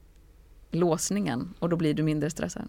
[0.75, 2.67] låsningen och då blir du mindre stressad.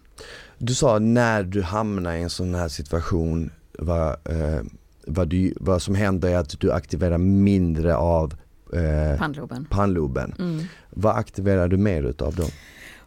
[0.59, 4.61] Du sa när du hamnar i en sån här situation, vad, eh,
[5.07, 8.35] vad, du, vad som händer är att du aktiverar mindre av
[8.73, 9.64] eh, Pannloben.
[9.71, 10.35] pannloben.
[10.38, 10.64] Mm.
[10.90, 12.45] Vad aktiverar du mer utav då?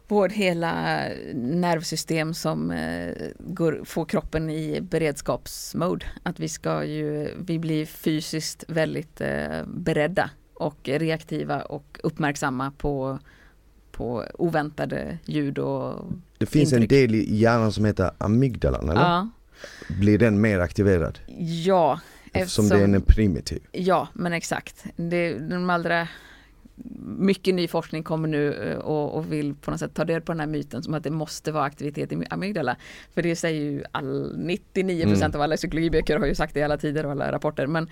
[0.08, 1.02] Vårt hela
[1.34, 6.06] nervsystem som eh, går, får kroppen i beredskapsmode.
[6.22, 13.18] Att vi ska ju, vi blir fysiskt väldigt eh, beredda och reaktiva och uppmärksamma på,
[14.00, 16.04] på oväntade ljud och
[16.38, 17.10] Det finns en Intryck.
[17.10, 19.00] del i hjärnan som heter amygdalan eller?
[19.00, 19.28] ja,
[20.00, 21.18] Blir den mer aktiverad?
[21.64, 22.00] ja,
[22.32, 23.62] Eftersom eftersom- den är primitiv.
[23.72, 24.84] Ja, men exakt.
[24.96, 26.08] Det, de allra,
[27.18, 30.32] mycket ny forskning kommer nu eh, och, och vill på något sätt ta död på
[30.32, 32.76] den här myten som att det måste vara aktivitet i amygdala.
[33.14, 35.30] För det säger ju all, 99% Mm.
[35.34, 37.66] av alla psykologiböcker har ju sagt det i alla tider och alla rapporter.
[37.66, 37.88] Men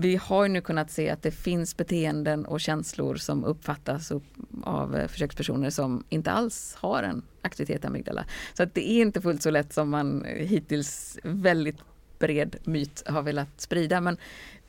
[0.00, 4.24] vi har ju nu kunnat se att det finns beteenden och känslor som uppfattas upp
[4.62, 8.24] av eh, försökspersoner som inte alls har en aktivitet amygdala.
[8.54, 11.76] Så att det är inte fullt så lätt som man eh, hittills väldigt
[12.18, 14.00] bred myt har velat sprida.
[14.00, 14.16] Men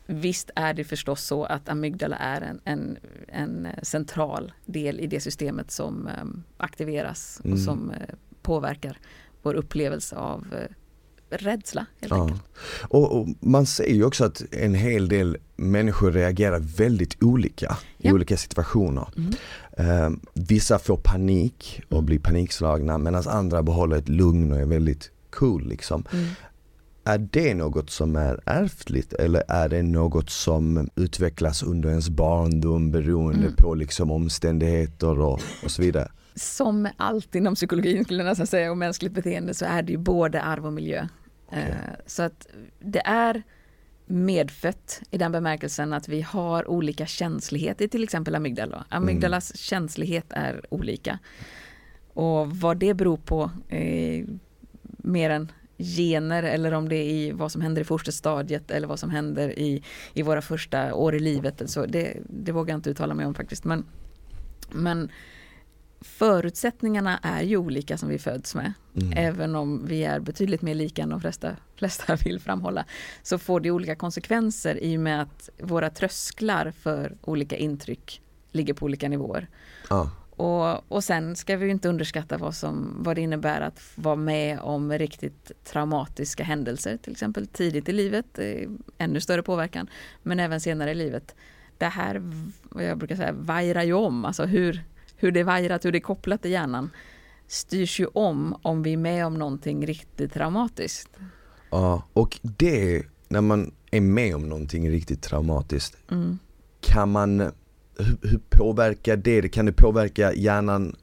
[0.06, 5.20] visst är det förstås så att amygdala är en, en, en central del i det
[5.20, 6.26] systemet som eh,
[6.58, 7.54] aktiveras Mm.
[7.54, 8.98] och som eh, påverkar
[9.42, 10.76] vår upplevelse av eh,
[11.30, 12.22] rädsla helt Ja.
[12.24, 12.42] enkelt.
[12.82, 18.08] Och, och man ser ju också att en hel del människor reagerar väldigt olika i
[18.08, 18.14] Ja.
[18.14, 19.08] olika situationer.
[19.18, 19.34] Mm.
[19.78, 25.12] Eh, vissa får panik och blir panikslagna medan andra behåller ett lugn och är väldigt
[25.30, 26.04] cool liksom.
[26.14, 26.26] Mm.
[27.04, 32.92] Är det något som är ärftligt eller är det något som utvecklas under ens barndom
[32.92, 33.54] beroende Mm.
[33.58, 36.12] på liksom omständigheter och, och så vidare?
[36.40, 39.98] Som allt inom psykologin skulle jag nästan säga och mänskligt beteende så är det ju
[39.98, 41.08] både arv och miljö.
[41.48, 41.60] Okej.
[41.60, 42.48] Eh, Så att
[42.80, 43.44] det är
[44.06, 48.86] medfött i den bemärkelsen att vi har olika känslighet i till exempel amygdala.
[48.90, 51.20] Amygdalas känslighet är olika.
[52.14, 54.26] Och vad det beror på eh,
[54.98, 59.00] mer än gener eller om det är i vad som händer i fosterstadiet eller vad
[59.00, 61.62] som händer i, i våra första år i livet.
[61.66, 63.66] Så det, det vågar jag inte uttala mig om faktiskt.
[63.66, 63.86] Men,
[64.72, 65.10] men
[66.02, 68.74] förutsättningarna är ju olika som vi föds med.
[68.96, 69.14] Mm.
[69.18, 72.86] Även om vi är betydligt mer lika än de flesta, flesta vill framhålla.
[73.24, 78.74] Så får det olika konsekvenser i och med att våra trösklar för olika intryck ligger
[78.74, 79.48] på olika nivåer.
[79.90, 80.12] Ja.
[80.40, 84.16] Och, och sen ska vi ju inte underskatta vad, som, vad det innebär att vara
[84.16, 88.40] med om riktigt traumatiska händelser, till exempel tidigt i livet,
[88.98, 89.90] ännu större påverkan,
[90.24, 91.36] men även senare i livet.
[91.78, 92.22] Det här,
[92.64, 94.84] vad jag brukar säga, vajrar ju om, alltså hur,
[95.20, 96.90] hur det är vajrat, hur det är kopplat i hjärnan,
[97.48, 101.10] styrs ju om om vi är med om någonting riktigt traumatiskt.
[101.72, 106.40] Ja, och det, när man är med om någonting riktigt traumatiskt, Mm.
[106.82, 107.40] kan man,
[107.98, 110.96] hur, hur påverkar det, kan det påverka hjärnan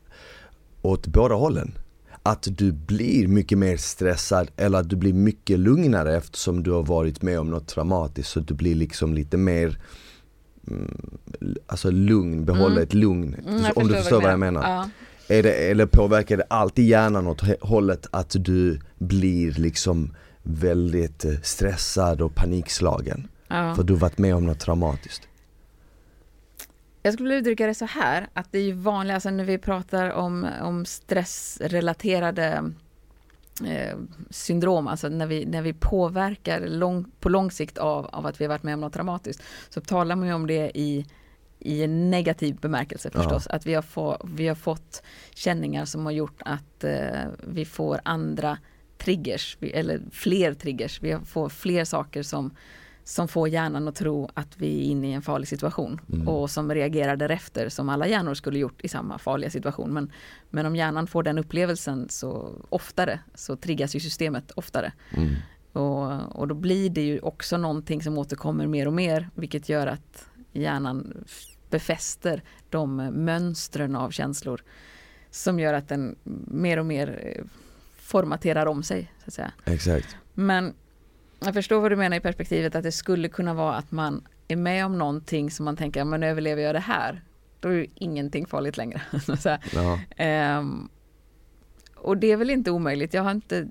[0.82, 1.78] åt båda hållen?
[2.22, 6.82] Att du blir mycket mer stressad eller att du blir mycket lugnare eftersom du har
[6.82, 9.78] varit med om något traumatiskt så du blir liksom lite mer
[11.66, 12.82] Alltså lugn, behålla Mm.
[12.82, 14.62] ett lugn, Mm, om du förstår vad jag menar.
[14.62, 14.88] Ja.
[15.36, 21.32] Är det, eller påverkar det alltid hjärnan åt hållet att du blir liksom väldigt eh,
[21.42, 23.28] stressad och panikslagen?
[23.48, 23.74] Ja.
[23.74, 25.28] För du har varit med om något traumatiskt?
[27.02, 29.58] Jag skulle vilja uttrycka det så här, att det är ju vanligt, alltså när vi
[29.58, 32.72] pratar om, om stressrelaterade
[33.64, 33.98] eh,
[34.30, 38.44] syndrom, alltså när vi, när vi påverkar lång, på lång sikt av, av att vi
[38.44, 41.06] har varit med om något traumatiskt, så talar man ju om det i,
[41.58, 43.20] i en negativ bemärkelse Ja.
[43.20, 43.46] förstås.
[43.46, 45.02] Att vi har, få, vi har fått
[45.34, 48.58] känningar som har gjort att eh, vi får andra
[48.98, 52.50] triggers, eller fler triggers, vi får fler saker som
[53.08, 56.28] som får hjärnan att tro att vi är inne i en farlig situation Mm.
[56.28, 59.92] och som reagerar därefter som alla hjärnor skulle gjort i samma farliga situation.
[59.94, 60.12] Men,
[60.50, 64.92] men om hjärnan får den upplevelsen så oftare så triggas ju systemet oftare.
[65.16, 65.34] Mm.
[65.72, 69.86] Och, och då blir det ju också någonting som återkommer mer och mer vilket gör
[69.86, 71.24] att hjärnan
[71.70, 74.62] befäster de mönstren av känslor
[75.30, 76.16] som gör att den
[76.46, 77.44] mer och mer eh,
[77.96, 79.12] formaterar om sig.
[79.18, 79.52] Så att säga.
[79.64, 80.16] Exakt.
[80.34, 80.74] Men
[81.40, 84.56] jag förstår vad du menar i perspektivet att det skulle kunna vara att man är
[84.56, 87.22] med om någonting som man tänker, men överlever jag det här?
[87.60, 89.02] Då är ju ingenting farligt längre.
[89.38, 89.58] Så.
[89.74, 90.00] Ja.
[90.16, 90.88] Ehm,
[91.94, 93.14] och det är väl inte omöjligt.
[93.14, 93.66] Jag har inte,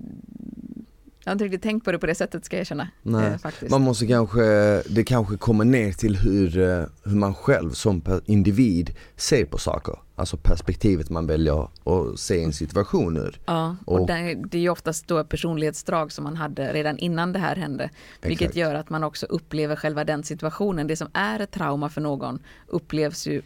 [1.26, 2.88] jag har inte riktigt tänkt på det på det sättet ska jag erkänna.
[3.02, 3.26] Nej.
[3.26, 3.70] eh, faktiskt.
[3.70, 4.42] Man måste kanske,
[4.88, 9.94] det kanske kommer ner till hur, eh, hur man själv som individ ser på saker.
[10.16, 13.40] Alltså perspektivet man väljer att se en situation ur.
[13.46, 17.32] Ja, och, Och- det, det är ju oftast då personlighetsdrag som man hade redan innan
[17.32, 17.90] det här hände.
[18.22, 18.56] Vilket Exakt.
[18.56, 20.86] gör att man också upplever själva den situationen.
[20.86, 23.42] Det som är ett trauma för någon upplevs ju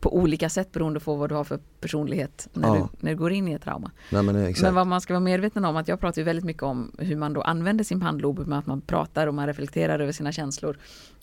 [0.00, 2.74] på olika sätt beroende på vad du har för personlighet när, Ja.
[2.74, 3.90] du, när du går in i ett trauma.
[4.12, 4.62] Nej, men, exakt.
[4.62, 7.16] Men vad man ska vara medveten om, att jag pratar ju väldigt mycket om hur
[7.16, 10.78] man då använder sin pannlob, med att man pratar och man reflekterar över sina känslor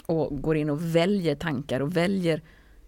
[0.06, 2.42] och går in och väljer tankar och väljer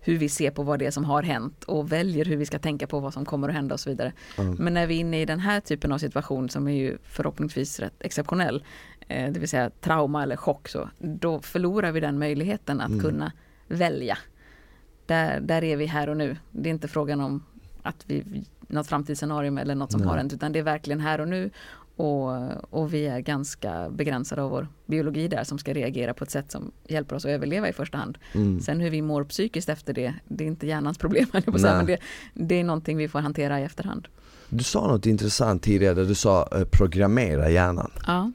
[0.03, 2.59] hur vi ser på vad det är som har hänt och väljer hur vi ska
[2.59, 4.13] tänka på vad som kommer att hända och så vidare.
[4.37, 4.43] Ja.
[4.43, 7.79] Men när vi är inne i den här typen av situation som är ju förhoppningsvis
[7.79, 8.63] rätt exceptionell,
[9.07, 13.01] eh, det vill säga trauma eller chock, så, då förlorar vi den möjligheten att Mm.
[13.01, 13.31] kunna
[13.67, 14.17] välja.
[15.11, 16.37] Där, där är vi här och nu.
[16.51, 17.43] Det är inte frågan om
[17.81, 20.09] att vi, något framtidsscenario eller något som Nej.
[20.09, 21.49] har hänt, utan det är verkligen här och nu.
[21.95, 22.29] Och,
[22.73, 26.51] och vi är ganska begränsade av vår biologi där som ska reagera på ett sätt
[26.51, 28.17] som hjälper oss att överleva i första hand.
[28.33, 28.59] Mm.
[28.59, 31.85] Sen hur vi mår psykiskt efter det, det är inte hjärnans problem, på säga, men
[31.85, 31.97] det,
[32.33, 34.07] det är någonting vi får hantera i efterhand.
[34.49, 37.91] Du sa något intressant tidigare, där du sa eh, programmera hjärnan.
[38.07, 38.31] Ja.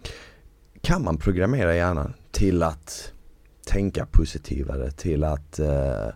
[0.81, 3.13] Kan man programmera hjärnan till att
[3.67, 6.09] tänka positivare, till att eh,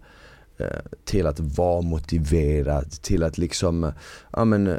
[1.04, 3.90] till att vara motiverad, till att liksom, eh,
[4.32, 4.76] ja men eh,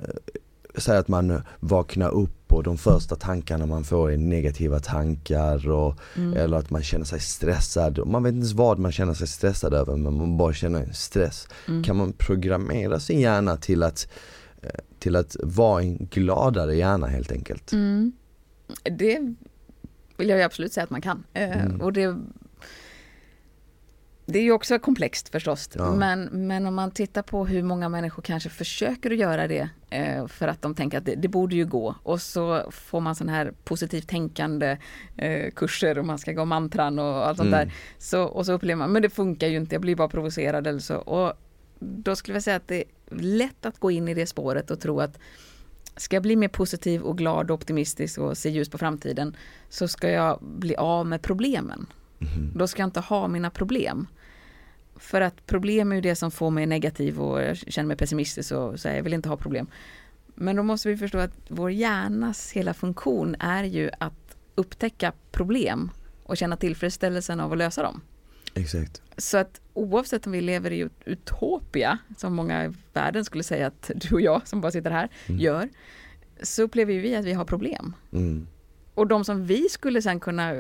[0.78, 5.70] säg att man eh, vaknar upp och de första tankarna man får är negativa tankar
[5.70, 6.34] och, Mm.
[6.38, 8.08] eller att man känner sig stressad.
[8.08, 10.94] Man vet inte ens vad man känner sig stressad över men man bara känner en
[10.94, 11.48] stress.
[11.68, 11.84] Mm.
[11.84, 14.08] Kan man programmera sin hjärna till att,
[14.62, 17.72] eh, till att vara en gladare hjärna helt enkelt?
[17.74, 18.12] Mm.
[18.98, 19.20] Det
[20.18, 21.24] vill jag absolut säga att man kan.
[21.34, 21.82] Eh, Mm.
[21.82, 22.16] Och det,
[24.32, 25.70] det är ju också komplext förstås.
[25.74, 25.96] Ja.
[25.96, 30.28] Men, men om man tittar på hur många människor kanske försöker att göra det eh,
[30.28, 31.96] för att de tänker att det, det borde ju gå.
[32.04, 34.78] Och så får man sån här positivt tänkande
[35.18, 37.68] eh, kurser och man ska gå mantran och allt sånt Mm.
[37.68, 37.74] där.
[37.98, 40.80] Så, och så upplever man, men det funkar ju inte, jag blir bara provocerad eller
[40.80, 40.96] så.
[40.96, 41.34] Och
[41.80, 44.80] då skulle jag säga att det är lätt att gå in i det spåret och
[44.80, 45.18] tro att
[45.98, 49.36] ska jag bli mer positiv och glad och optimistisk och se ljus på framtiden
[49.70, 51.86] så ska jag bli av med problemen.
[52.20, 52.52] Mhm.
[52.56, 54.08] Då ska jag inte ha mina problem.
[55.02, 58.52] För att problem är ju det som får mig negativ och jag känner mig pessimistisk
[58.52, 59.68] och säger jag vill inte ha problem.
[60.36, 65.92] Men då måste vi förstå att vår hjärnas hela funktion är ju att upptäcka problem
[66.24, 68.02] och känna tillfredsställelsen av att lösa dem.
[68.54, 69.02] Exakt.
[69.18, 73.68] Så att oavsett om vi lever i ut- utopia, som många i världen skulle säga
[73.68, 75.42] att du och jag som bara sitter här Mm.
[75.42, 75.70] gör,
[76.42, 77.94] så upplever vi att vi har problem.
[78.14, 78.48] Mm.
[78.94, 80.52] Och de som vi skulle sen kunna,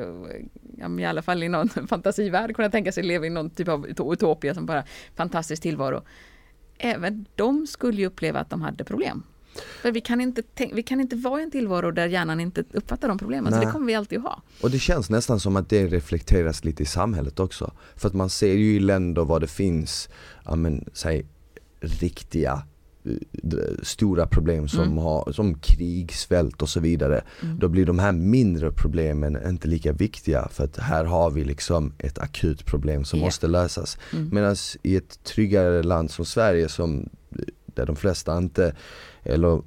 [0.99, 3.99] i alla fall i någon fantasivärld, kunna tänka sig leva i någon typ av ut-
[3.99, 4.83] utopia som bara
[5.15, 6.03] fantastisk tillvaro.
[6.77, 9.23] Även de skulle ju uppleva att de hade problem.
[9.81, 13.07] För vi kan inte, vi kan inte vara i en tillvaro där hjärnan inte uppfattar
[13.07, 13.65] de problemen, så Nej.
[13.65, 14.41] det kommer vi alltid att ha.
[14.61, 17.73] Och det känns nästan som att det reflekteras lite i samhället också.
[17.95, 20.09] För att man ser ju i länder var det finns,
[20.45, 21.25] ja men säg
[21.79, 22.63] riktiga
[23.83, 24.97] stora problem som, Mm.
[24.97, 27.21] har, som krig, svält och så vidare.
[27.43, 27.59] Mm.
[27.59, 31.93] Då blir de här mindre problemen inte lika viktiga för att här har vi liksom
[31.97, 33.25] ett akut problem som Ja.
[33.25, 33.97] måste lösas.
[34.13, 34.29] Mm.
[34.33, 37.09] Medan i ett tryggare land som Sverige som
[37.65, 38.75] där de flesta inte,
[39.23, 39.61] eller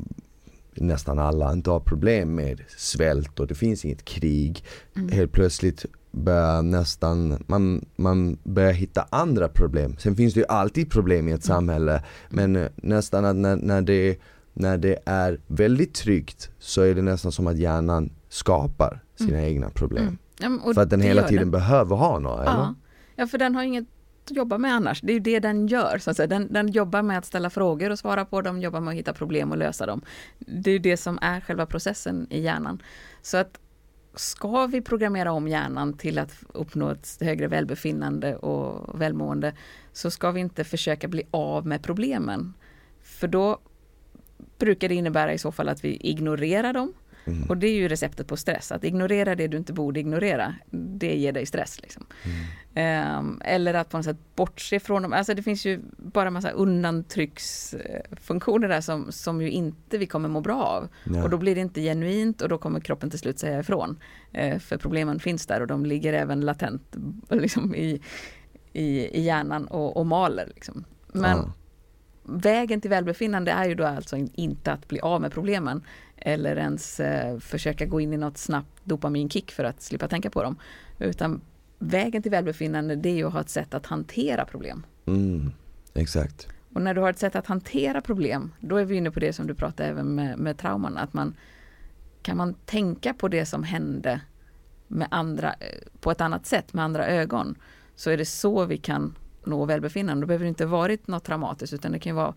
[0.75, 4.65] nästan alla inte har problem med svält och det finns inget krig.
[4.97, 5.09] Mm.
[5.09, 9.97] Helt plötsligt börjar nästan, man, man börjar hitta andra problem.
[9.99, 11.57] Sen finns det ju alltid problem i ett Mm.
[11.57, 14.19] samhälle men nästan att när, när, det,
[14.53, 19.71] när det är väldigt tryggt så är det nästan som att hjärnan skapar sina egna
[19.71, 20.19] problem.
[20.43, 20.61] Mm.
[20.65, 21.51] Ja, För att den hela tiden den.
[21.51, 22.53] behöver ha några eller?
[22.53, 22.75] Ja.
[23.17, 23.85] ja, för den har inget
[24.31, 25.01] att jobba med annars.
[25.01, 25.99] Det är ju det den gör.
[25.99, 26.27] Så att säga.
[26.27, 29.13] Den, den jobbar med att ställa frågor och svara på dem, jobbar med att hitta
[29.13, 30.03] problem och lösa dem.
[30.39, 32.83] Det är ju det som är själva processen i hjärnan.
[33.23, 33.59] Så att
[34.17, 39.55] ska vi programmera om hjärnan till att uppnå ett högre välbefinnande och välmående
[39.93, 42.55] så ska vi inte försöka bli av med problemen.
[43.03, 43.59] För då
[44.59, 46.93] brukar det innebära i så fall att vi ignorerar dem
[47.27, 47.43] Mm.
[47.49, 48.73] och det är ju receptet på stress.
[48.73, 51.83] Att ignorera det du inte borde ignorera, det ger dig stress.
[51.83, 52.07] Liksom.
[52.23, 52.37] Mm.
[52.75, 55.13] Ehm, eller att på något sätt bortse från dem.
[55.13, 60.41] Alltså det finns ju bara massa undantrycksfunktioner där som, som ju inte vi kommer må
[60.41, 60.89] bra av.
[61.05, 61.25] Ja.
[61.25, 63.99] Och då blir det inte genuint och då kommer kroppen till slut säga ifrån.
[64.33, 66.97] Eh, för problemen finns där och de ligger även latent
[67.31, 68.01] liksom, i,
[68.73, 70.53] i, i hjärnan och, och maler.
[70.55, 70.85] Liksom.
[71.13, 71.53] Men Ja.
[72.25, 75.83] Vägen till välbefinnande är ju då alltså in- inte att bli av med problemen
[76.17, 80.43] eller ens eh, försöka gå in i något snabbt dopaminkick för att slippa tänka på
[80.43, 80.57] dem.
[80.99, 81.41] Utan
[81.79, 84.87] vägen till välbefinnande det är ju att ha ett sätt att hantera problem.
[85.07, 85.53] Mm.
[85.95, 86.49] Exakt.
[86.75, 89.33] Och när du har ett sätt att hantera problem, då är vi inne på det
[89.33, 91.35] som du pratade även med, med trauman, att man
[92.23, 94.21] kan man tänka på det som hände
[94.89, 97.59] med andra, eh, på ett annat sätt, med andra ögon,
[97.95, 99.15] så är det så vi kan
[99.47, 100.23] nå välbefinnande.
[100.23, 102.35] Då behöver det inte varit något traumatiskt, utan det kan ju vara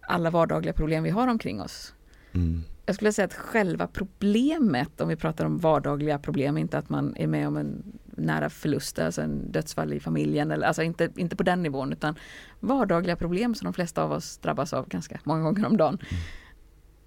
[0.00, 1.94] alla vardagliga problem vi har omkring oss.
[2.32, 2.62] Mm.
[2.86, 7.16] Jag skulle säga att själva problemet, om vi pratar om vardagliga problem, inte att man
[7.16, 11.36] är med om en nära förlust, alltså en dödsfall i familjen, eller, alltså inte, inte
[11.36, 12.14] på den nivån utan
[12.60, 15.98] vardagliga problem som de flesta av oss drabbas av ganska många gånger om dagen.
[16.10, 16.22] Mm.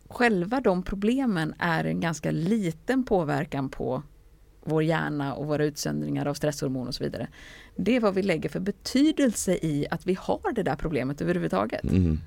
[0.09, 4.03] Själva de problemen är en ganska liten påverkan på
[4.65, 7.27] vår hjärna och våra utsöndringar av stresshormon och så vidare.
[7.75, 11.83] Det är vad vi lägger för betydelse i att vi har det där problemet överhuvudtaget.
[11.83, 12.19] Mm.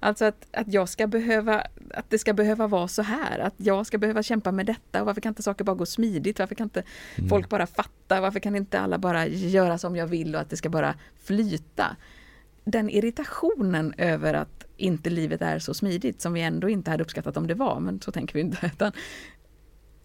[0.00, 3.86] Alltså att, att jag ska behöva, att det ska behöva vara så här, att jag
[3.86, 6.38] ska behöva kämpa med detta och varför kan inte saker bara gå smidigt?
[6.38, 6.82] Varför kan inte
[7.16, 7.28] mm.
[7.28, 8.20] folk bara fatta?
[8.20, 11.96] Varför kan inte alla bara göra som jag vill och att det ska bara flyta?
[12.64, 17.36] Den irritationen över att inte livet är så smidigt som vi ändå inte hade uppskattat
[17.36, 18.66] om det var, men så tänker vi inte.
[18.74, 18.92] Utan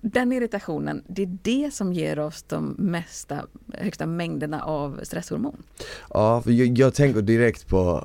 [0.09, 5.63] den irritationen, det är det som ger oss de mesta, högsta mängderna av stresshormon.
[6.09, 8.03] Ja, jag, jag tänker direkt på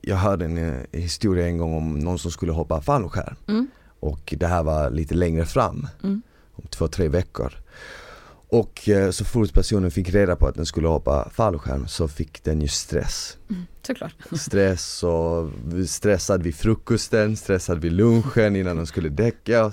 [0.00, 3.36] jag hörde en eh, historia en gång om någon som skulle hoppa fallskärm.
[3.48, 3.68] Mm.
[4.00, 6.22] Och det här var lite längre fram, mm.
[6.52, 7.52] om två, tre veckor.
[8.50, 12.44] Och eh, så fort personen fick reda på att den skulle hoppa fallskärm så fick
[12.44, 13.36] den ju stress.
[13.50, 14.14] Mm, såklart.
[14.32, 15.50] Stress och
[15.86, 19.64] stressad vid frukosten, stressad vid lunchen innan den skulle däcka.
[19.64, 19.72] Och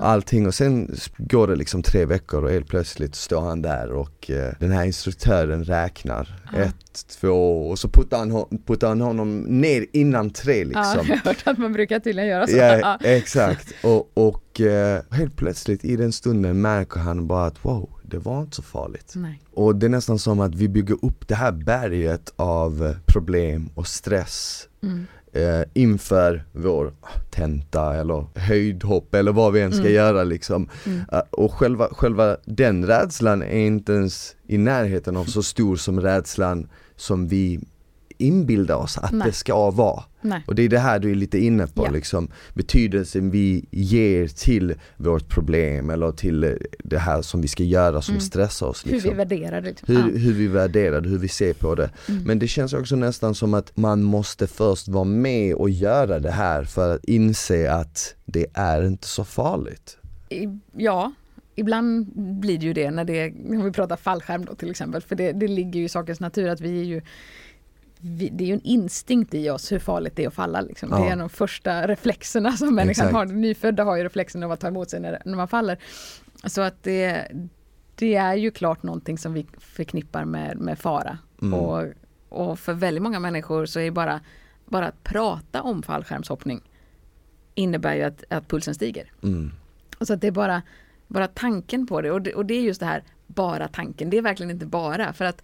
[0.00, 4.30] allting och sen går det liksom tre veckor och helt plötsligt står han där och
[4.30, 6.40] eh, den här instruktören räknar.
[6.54, 6.60] Uh.
[6.60, 10.82] Ett, två och så puttar han, puttar han honom ner innan tre liksom.
[10.84, 12.56] Ja, jag har hört att man brukar tydligen göra så.
[12.56, 13.72] Ja, exakt.
[13.82, 18.40] Och, och eh, helt plötsligt i den stunden märker han bara att wow, det var
[18.40, 19.12] inte så farligt.
[19.16, 19.40] Nej.
[19.52, 23.86] Och det är nästan som att vi bygger upp det här berget av problem och
[23.86, 25.06] stress mm.
[25.32, 26.92] eh, inför vår
[27.30, 29.92] tenta eller höjdhopp eller vad vi än ska mm.
[29.92, 30.68] göra liksom.
[30.86, 30.98] Mm.
[30.98, 36.00] Uh, och själva, själva den rädslan är inte ens i närheten av så stor som
[36.00, 37.60] rädslan som vi
[38.18, 39.26] inbilda oss att Nej.
[39.26, 40.02] det ska vara.
[40.24, 40.42] Nej.
[40.46, 41.90] Och det är det här du är lite inne på, ja.
[41.90, 48.02] liksom, betydelsen vi ger till vårt problem eller till det här som vi ska göra
[48.02, 48.20] som mm.
[48.20, 48.86] stressar oss.
[48.86, 49.10] Liksom.
[49.10, 49.68] Hur vi värderar det.
[49.68, 49.96] Liksom.
[49.96, 51.90] Hur, hur vi värderar det, hur vi ser på det.
[52.08, 52.22] Mm.
[52.22, 56.30] Men det känns också nästan som att man måste först vara med och göra det
[56.30, 59.98] här för att inse att det är inte så farligt.
[60.76, 61.12] Ja,
[61.54, 65.02] ibland blir det ju det när, det, när vi pratar fallskärm då till exempel.
[65.02, 67.02] För det, det ligger ju i sakens natur att vi är ju
[68.06, 70.60] vi, det är ju en instinkt i oss hur farligt det är att falla.
[70.60, 70.88] Liksom.
[70.92, 70.98] Ja.
[70.98, 73.14] Det är en av de första reflexerna som människan Exakt.
[73.14, 73.26] har.
[73.26, 75.78] Nyfödda har ju reflexen av att ta emot sig när, när man faller.
[76.44, 77.28] Så att det,
[77.94, 81.18] det är ju klart någonting som vi förknippar med, med fara.
[81.42, 81.54] Mm.
[81.54, 81.84] Och,
[82.28, 84.20] och för väldigt många människor så är bara,
[84.64, 86.60] bara att prata om fallskärmshoppning
[87.54, 89.12] innebär ju att, att pulsen stiger.
[89.22, 89.52] Mm.
[89.98, 90.62] Och så att det är bara,
[91.06, 94.10] bara tanken på det och, det och det är just det här bara tanken.
[94.10, 95.42] Det är verkligen inte bara för att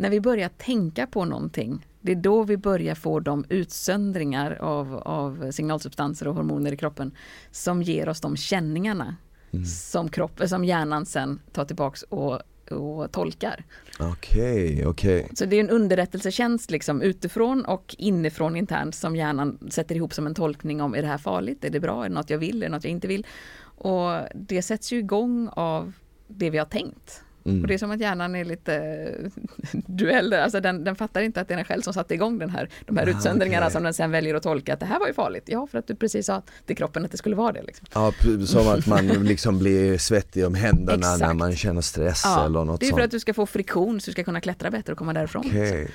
[0.00, 4.94] när vi börjar tänka på någonting, det är då vi börjar få de utsöndringar av,
[4.94, 7.12] av signalsubstanser och hormoner i kroppen
[7.50, 9.16] som ger oss de känningarna
[9.50, 9.64] mm.
[9.64, 12.40] som, kropp, som hjärnan sen tar tillbaks och,
[12.70, 13.64] och tolkar.
[13.98, 15.20] Okej, okay, okej.
[15.24, 15.36] Okay.
[15.36, 20.26] Så det är en underrättelsetjänst liksom utifrån och inifrån internt som hjärnan sätter ihop som
[20.26, 22.62] en tolkning om är det här farligt, är det bra, är det något jag vill,
[22.62, 23.26] är det något jag inte vill?
[23.62, 25.92] Och det sätts ju igång av
[26.28, 27.24] det vi har tänkt.
[27.44, 27.62] Mm.
[27.62, 29.14] Och det är som att hjärnan är lite
[29.72, 32.50] duell, alltså den, den fattar inte att det är den själv som satte igång den
[32.50, 33.72] här, de här ah, utsöndringarna okay.
[33.72, 35.44] som den sen väljer att tolka att det här var ju farligt.
[35.46, 37.62] Ja, för att du precis sa till kroppen att det skulle vara det.
[37.62, 37.86] Liksom.
[37.94, 38.12] Ja,
[38.46, 42.80] som att man liksom blir svettig om händerna när man känner stress ja, eller något
[42.80, 43.04] Det är för sånt.
[43.04, 45.46] att du ska få friktion så du ska kunna klättra bättre och komma därifrån.
[45.46, 45.86] Okay.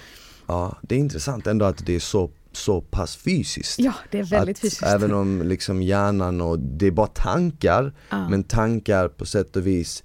[0.48, 3.80] Ja, det är intressant ändå att det är så så pass fysiskt.
[3.80, 4.84] Ja, det är väldigt att fysiskt.
[4.84, 8.30] Även om liksom hjärnan och det är bara tankar, ja.
[8.30, 10.04] men tankar på sätt och vis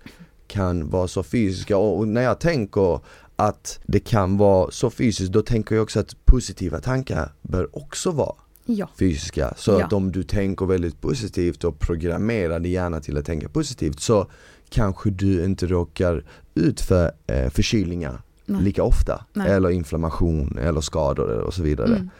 [0.51, 3.01] kan vara så fysiska och när jag tänker
[3.37, 8.11] att det kan vara så fysiskt då tänker jag också att positiva tankar bör också
[8.11, 8.35] vara
[8.65, 8.89] ja.
[8.99, 9.55] fysiska.
[9.57, 9.85] Så ja.
[9.85, 14.27] att om du tänker väldigt positivt och programmerar din hjärna till att tänka positivt så
[14.69, 16.25] kanske du inte råkar
[16.55, 18.63] ut för eh, förkylningar Nej.
[18.63, 19.25] lika ofta.
[19.33, 19.51] Nej.
[19.51, 21.97] Eller inflammation eller skador och så vidare.
[21.97, 22.11] Mm.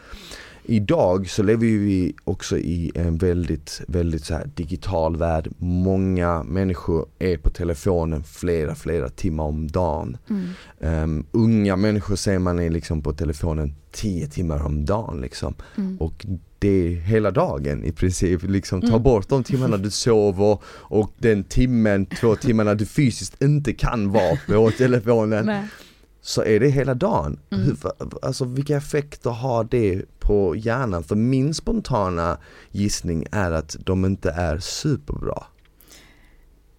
[0.65, 5.49] Idag så lever vi också i en väldigt, väldigt så digital värld.
[5.57, 10.17] Många människor är på telefonen flera, flera timmar om dagen.
[10.29, 11.03] Mm.
[11.03, 15.53] Um, unga människor ser man är liksom på telefonen tio timmar om dagen liksom.
[15.77, 15.97] Mm.
[15.97, 16.25] Och
[16.59, 19.03] det är hela dagen i princip, liksom ta mm.
[19.03, 24.37] bort de timmarna du sover och den timmen, två timmarna du fysiskt inte kan vara
[24.47, 25.45] på telefonen.
[25.45, 25.63] Nej
[26.21, 27.39] så är det hela dagen.
[27.49, 27.65] Mm.
[27.65, 27.77] Hur,
[28.21, 31.03] alltså vilka effekter har det på hjärnan?
[31.03, 32.37] För min spontana
[32.71, 35.43] gissning är att de inte är superbra.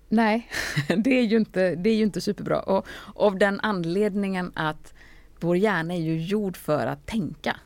[0.09, 0.49] Nej,
[1.05, 2.61] det är ju inte, det är ju inte superbra.
[2.61, 4.95] Och av den anledningen att
[5.41, 7.57] vår hjärna är ju gjord för att tänka.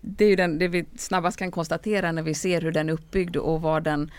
[0.00, 2.92] Det är ju den, det vi snabbast kan konstatera när vi ser hur den är
[2.92, 4.10] uppbyggd och vad den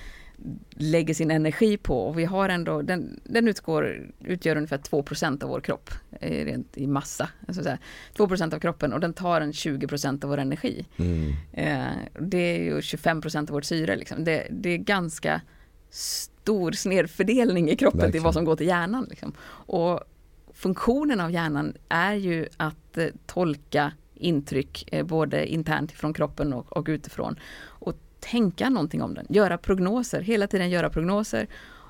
[0.69, 5.49] lägger sin energi på och vi har ändå, den, den utgår, utgör ungefär 2% av
[5.49, 5.89] vår kropp
[6.21, 7.29] eh, rent i massa.
[7.47, 7.77] Alltså så
[8.15, 10.85] 2% av kroppen och den tar en 20% av vår energi.
[10.97, 11.33] Mm.
[11.53, 13.95] Eh, det är ju 25% av vårt syre.
[13.95, 14.23] Liksom.
[14.23, 15.41] Det, det, är ganska
[15.89, 18.11] stor snedfördelning i kroppen Verkligen.
[18.11, 19.05] till vad som går till hjärnan.
[19.09, 19.33] Liksom.
[19.49, 19.99] Och
[20.53, 26.77] funktionen av hjärnan är ju att eh, tolka intryck eh, både internt från kroppen och,
[26.77, 27.39] och utifrån.
[27.61, 31.47] Och tänka någonting om den, göra prognoser, hela tiden göra prognoser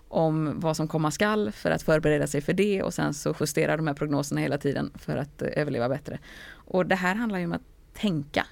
[0.09, 3.77] om vad som komma skall för att förbereda sig för det och sen så justera
[3.77, 6.19] de här prognoserna hela tiden för att eh, överleva bättre.
[6.51, 7.61] Och det här handlar ju om att
[7.93, 8.45] tänka.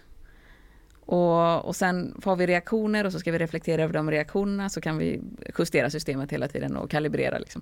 [1.00, 4.82] Och, och sen får vi reaktioner och så ska vi reflektera över de reaktionerna så
[4.82, 5.22] kan vi
[5.60, 7.38] justera systemet hela tiden och kalibrera.
[7.38, 7.62] Liksom.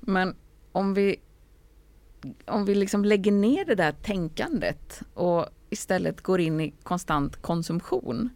[0.00, 0.34] Men
[0.72, 1.16] om vi,
[2.44, 8.30] om vi liksom lägger ner det där tänkandet och istället går in i konstant konsumtion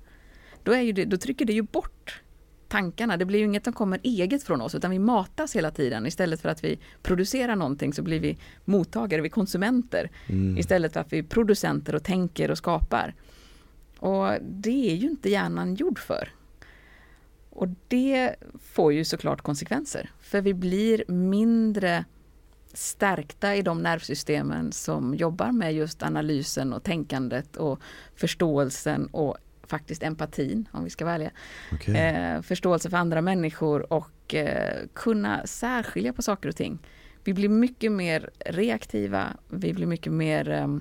[0.65, 2.21] då, är ju det, då trycker det ju bort
[2.69, 3.17] tankarna.
[3.17, 6.07] Det blir ju inget som kommer eget från oss utan vi matas hela tiden.
[6.07, 10.11] Istället för att vi producerar någonting så blir vi mottagare, vi konsumenter.
[10.27, 10.59] Mm.
[10.59, 13.15] Istället för att vi är producenter och tänker och skapar.
[13.99, 16.33] Och det är ju inte hjärnan gjord för.
[17.51, 20.11] Och det får ju såklart konsekvenser.
[20.21, 22.05] För vi blir mindre
[22.73, 27.81] stärkta i de nervsystemen som jobbar med just analysen och tänkandet och
[28.15, 29.37] förståelsen och
[29.75, 31.31] faktiskt empatin, om vi ska välja.
[31.73, 31.95] Okay.
[31.95, 36.79] Eh, förståelse för andra människor och eh, kunna särskilja på saker och ting.
[37.25, 40.77] Vi blir mycket mer reaktiva, vi blir mycket mer eh,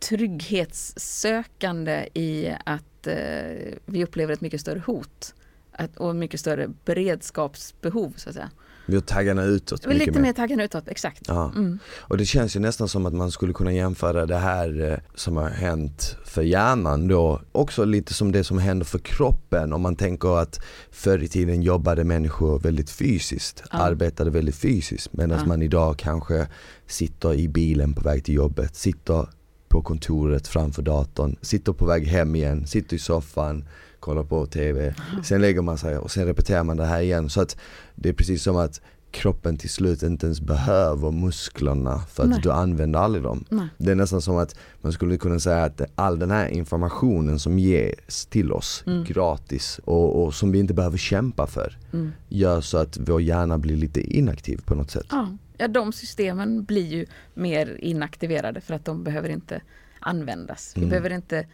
[0.00, 5.34] trygghetssökande i att eh, vi upplever ett mycket större hot
[5.72, 8.50] att, och mycket större beredskapsbehov så att säga.
[8.86, 9.86] Vi har taggarna utåt.
[9.86, 11.22] Lite mer, mer taggarna utåt, exakt.
[11.28, 11.52] Ja.
[11.56, 11.78] Mm.
[11.98, 15.36] Och det känns ju nästan som att man skulle kunna jämföra det här eh, som
[15.36, 19.72] har hänt för hjärnan då också lite som det som händer för kroppen.
[19.72, 20.60] Om man tänker att
[20.90, 23.78] förr i tiden jobbade människor väldigt fysiskt, ja.
[23.78, 25.46] arbetade väldigt fysiskt medan ja.
[25.46, 26.46] man idag kanske
[26.86, 29.26] sitter i bilen på väg till jobbet, sitter
[29.68, 33.64] på kontoret framför datorn, sitter på väg hem igen, sitter i soffan,
[34.02, 34.94] kollar på TV.
[35.24, 37.30] Sen lägger man sig och sen repeterar man det här igen.
[37.30, 37.56] Så att
[37.94, 38.80] det är precis som att
[39.12, 42.40] kroppen till slut inte ens behöver musklerna för att Nej.
[42.42, 43.44] du använder aldrig dem.
[43.48, 43.68] Nej.
[43.78, 47.58] Det är nästan som att man skulle kunna säga att all den här informationen som
[47.58, 49.04] ges till oss mm.
[49.04, 52.12] gratis och, och, som vi inte behöver kämpa för mm.
[52.28, 55.06] gör så att vår hjärna blir lite inaktiv på något sätt.
[55.10, 55.28] Ja.
[55.58, 59.62] ja, de systemen blir ju mer inaktiverade för att de behöver inte
[60.00, 60.72] användas.
[60.74, 60.90] Vi mm.
[60.90, 61.46] behöver inte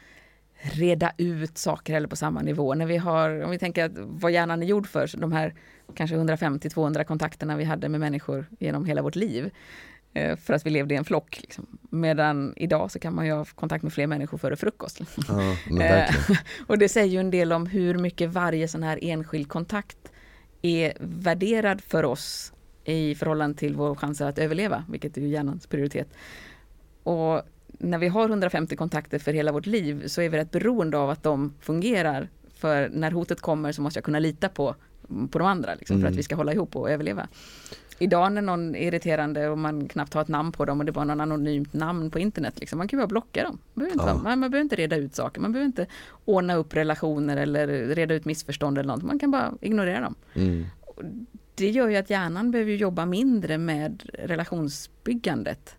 [0.61, 2.75] reda ut saker heller på samma nivå.
[2.75, 5.55] När vi har, om vi tänker att vad hjärnan är gjord för, de här
[5.95, 9.51] kanske 150-200 kontakterna vi hade med människor genom hela vårt liv.
[10.15, 11.39] Eh, för att vi levde i en flock.
[11.43, 11.79] Liksom.
[11.91, 15.01] Medan idag så kan man ju ha kontakt med fler människor före frukost.
[15.29, 16.15] Ja, eh,
[16.67, 19.99] och det säger ju en del om hur mycket varje sån här enskild kontakt
[20.63, 22.53] är värderad för oss
[22.85, 26.09] i förhållande till vår chanser att överleva, vilket är ju hjärnans prioritet.
[27.03, 27.43] Och
[27.79, 31.11] när vi har 150 kontakter för hela vårt liv så är vi rätt beroende av
[31.11, 32.29] att de fungerar.
[32.55, 34.75] För när hotet kommer så måste jag kunna lita på,
[35.31, 36.03] på de andra liksom, mm.
[36.03, 36.17] för att mm.
[36.17, 37.29] vi ska hålla ihop och överleva.
[37.99, 40.93] Idag när någon är irriterande och man knappt har ett namn på dem och det
[40.93, 42.61] bara någon anonymt namn på internet.
[42.61, 43.59] Liksom, man kan ju bara blocka dem.
[43.75, 44.15] Man behöver, inte, ja.
[44.15, 45.87] man, man behöver inte reda ut saker, man behöver inte
[46.25, 49.03] ordna upp relationer eller reda ut missförstånd eller något.
[49.03, 50.15] Man kan bara ignorera dem.
[50.35, 50.65] Mm.
[51.55, 55.77] Det gör ju att hjärnan behöver jobba mindre med relationsbyggandet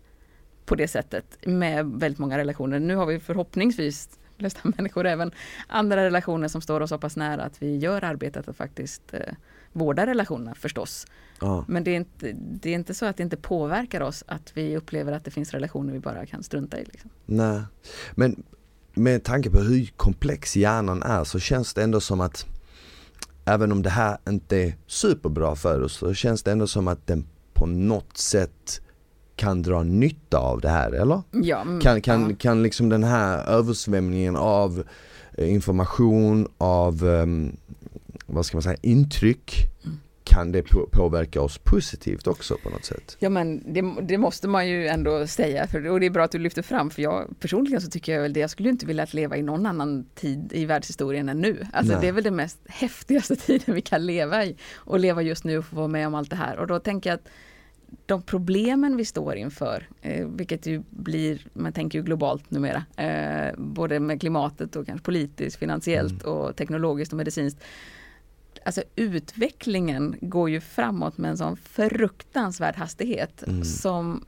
[0.70, 2.80] på det sättet med väldigt många relationer.
[2.80, 5.32] Nu har vi förhoppningsvis flesta människor även
[5.68, 9.34] andra relationer som står oss så pass nära att vi gör arbetet att faktiskt eh,
[9.72, 11.08] vårda relationerna förstås.
[11.42, 11.66] Ja.
[11.68, 14.78] Men det är, inte, det är inte så att det inte påverkar oss att vi
[14.78, 16.86] upplever att det finns relationer vi bara kan strunta i.
[16.86, 17.10] Liksom.
[17.26, 17.62] Nej,
[18.12, 18.44] men
[18.94, 22.46] med tanke på hur komplex hjärnan är så känns det ändå som att
[23.46, 27.08] även om det här inte är superbra för oss så känns det ändå som att
[27.08, 28.82] den på något sätt
[29.40, 31.22] kan dra nytta av det här eller?
[31.32, 32.36] Ja, mm, kan, kan, ja.
[32.40, 34.84] kan liksom den här översvämningen av
[35.38, 37.58] eh, information, av um,
[38.26, 40.00] vad ska man säga, intryck mm.
[40.24, 43.18] kan det påverka oss positivt också på något sätt?
[43.20, 46.32] Ja men det, det, måste man ju ändå säga för, och det är bra att
[46.32, 49.08] du lyfter fram för jag personligen så tycker jag väl det, jag skulle inte vilja
[49.12, 51.68] leva i någon annan tid i världshistorien än nu.
[51.74, 52.02] Alltså Nej.
[52.02, 55.58] det är väl den mest häftigaste tiden vi kan leva i och leva just nu
[55.58, 57.30] och få vara med om allt det här och då tänker jag att
[58.06, 63.56] de problemen vi står inför, eh, vilket ju blir, man tänker ju globalt numera, eh,
[63.58, 66.36] både med klimatet och kanske politiskt, finansiellt mm.
[66.36, 67.64] och teknologiskt och medicinskt.
[68.66, 73.64] Alltså utvecklingen går ju framåt med en sån fruktansvärd hastighet mm.
[73.64, 74.26] som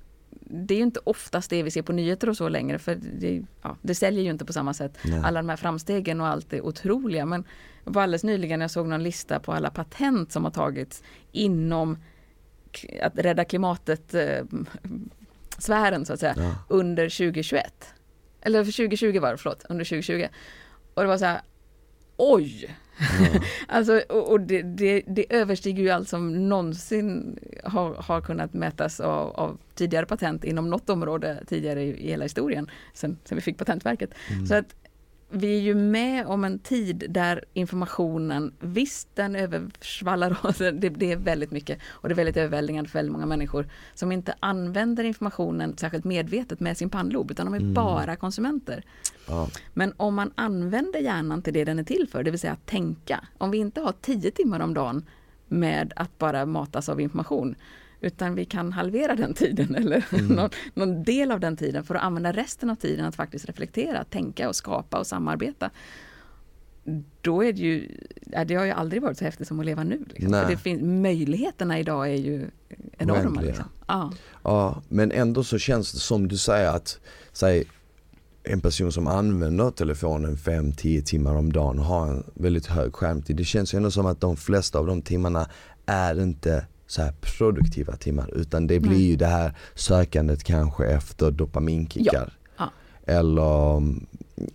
[0.54, 3.44] det är ju inte oftast det vi ser på nyheter och så längre för det,
[3.62, 4.98] ja, det säljer ju inte på samma sätt.
[5.04, 5.22] Nej.
[5.24, 7.44] Alla de här framstegen och allt är otroliga men
[7.86, 11.98] Det alldeles nyligen jag såg någon lista på alla patent som har tagits inom
[13.02, 14.44] att rädda klimatet eh,
[15.58, 16.56] sfären så att säga ja.
[16.70, 17.94] under 2021.
[18.42, 20.28] Eller för 2020 var det, förlåt, under 2020.
[20.94, 21.42] Och det var så här,
[22.18, 22.78] oj!
[23.00, 23.40] Ja.
[23.68, 29.00] alltså, och, och det, det, det, överstiger ju allt som någonsin har, har kunnat mätas
[29.00, 33.42] av, av, tidigare patent inom något område tidigare i, i hela historien, sen, sen vi
[33.42, 34.14] fick Patentverket.
[34.30, 34.48] Mm.
[34.48, 34.76] Så att
[35.32, 41.12] vi är ju med om en tid där informationen, visst den översvallar oss, det, det
[41.12, 45.04] är väldigt mycket och det är väldigt överväldigande för väldigt många människor som inte använder
[45.04, 47.74] informationen särskilt medvetet med sin pannlob utan de är mm.
[47.74, 48.84] bara konsumenter.
[49.28, 49.48] Ja.
[49.74, 52.66] Men om man använder hjärnan till det den är till för, det vill säga att
[52.66, 53.28] tänka.
[53.38, 55.06] Om vi inte har tio timmar om dagen
[55.48, 57.56] med att bara matas av information
[58.02, 60.28] utan vi kan halvera den tiden eller mm.
[60.28, 64.04] någon, någon, del av den tiden för att använda resten av tiden att faktiskt reflektera,
[64.04, 65.70] tänka och skapa och samarbeta.
[67.22, 67.98] Då är det ju,
[68.46, 70.06] det har ju aldrig varit så häftigt som att leva nu.
[70.10, 70.32] Liksom.
[70.32, 72.48] Det finns, möjligheterna idag är ju
[72.98, 73.42] enorma.
[73.42, 73.66] Liksom.
[73.88, 74.14] Ja.
[74.44, 77.00] ja, men ändå så känns det som du säger att,
[77.32, 77.66] säg
[78.44, 83.36] en person som använder telefonen 5-10 timmar om dagen har en väldigt hög skärmtid.
[83.36, 85.50] Det känns ju ändå som att de flesta av de timmarna
[85.86, 89.04] är inte så här produktiva timmar utan det blir mm.
[89.04, 92.34] ju det här sökandet kanske efter dopaminkickar.
[92.58, 92.72] Ja.
[93.06, 93.14] Ja.
[93.14, 93.84] Eller,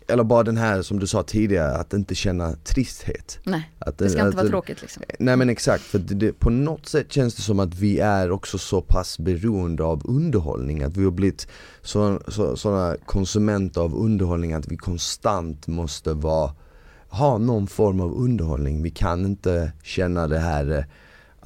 [0.09, 3.39] eller bara den här som du sa tidigare, att inte känna tristhet.
[3.45, 5.03] Nej, att, det ska att, inte vara tråkigt liksom.
[5.19, 8.59] Nej men exakt, för det, på något sätt känns det som att vi är också
[8.59, 11.49] så pass beroende av underhållning, att vi har blivit
[11.83, 16.53] sådana så, så, konsumenter av underhållning att vi konstant måste vara,
[17.09, 18.83] ha någon form av underhållning.
[18.83, 20.87] Vi kan inte känna det här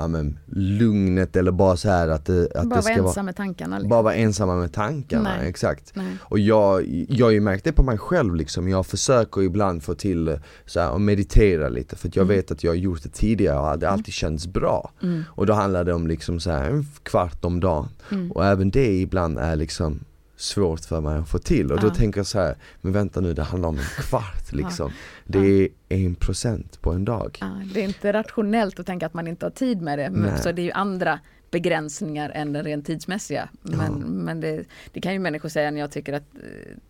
[0.01, 3.26] ja, men, lugnet eller bara så här att det, att bara det ska vara ensam
[3.26, 3.78] med tankarna.
[3.78, 3.88] Liksom.
[3.88, 5.48] Bara vara ensamma med tankarna, Nej.
[5.48, 5.92] exakt.
[5.94, 6.16] Nej.
[6.20, 9.94] Och jag, jag har ju märkt det på mig själv liksom, jag försöker ibland få
[9.94, 12.36] till så här, att meditera lite för jag mm.
[12.36, 13.94] vet att jag har gjort det tidigare och det mm.
[13.94, 14.90] alltid känts bra.
[15.03, 15.22] Mm.
[15.28, 17.88] Och då handlar det om liksom så här, en kvart om dagen.
[18.11, 18.32] Mm.
[18.32, 20.01] Och även det ibland är liksom
[20.41, 21.82] svårt för mig att få till och ja.
[21.82, 24.91] då tänker jag så här, men vänta nu det handlar om en kvart liksom.
[24.91, 25.38] Ja.
[25.41, 27.38] Det är en procent på en dag.
[27.41, 30.38] Ja, det är inte rationellt att tänka att man inte har tid med det, men
[30.38, 31.20] så det är ju andra
[31.51, 33.49] begränsningar än den rent tidsmässiga.
[33.62, 36.24] Men, men det, det, kan ju människor säga när jag tycker att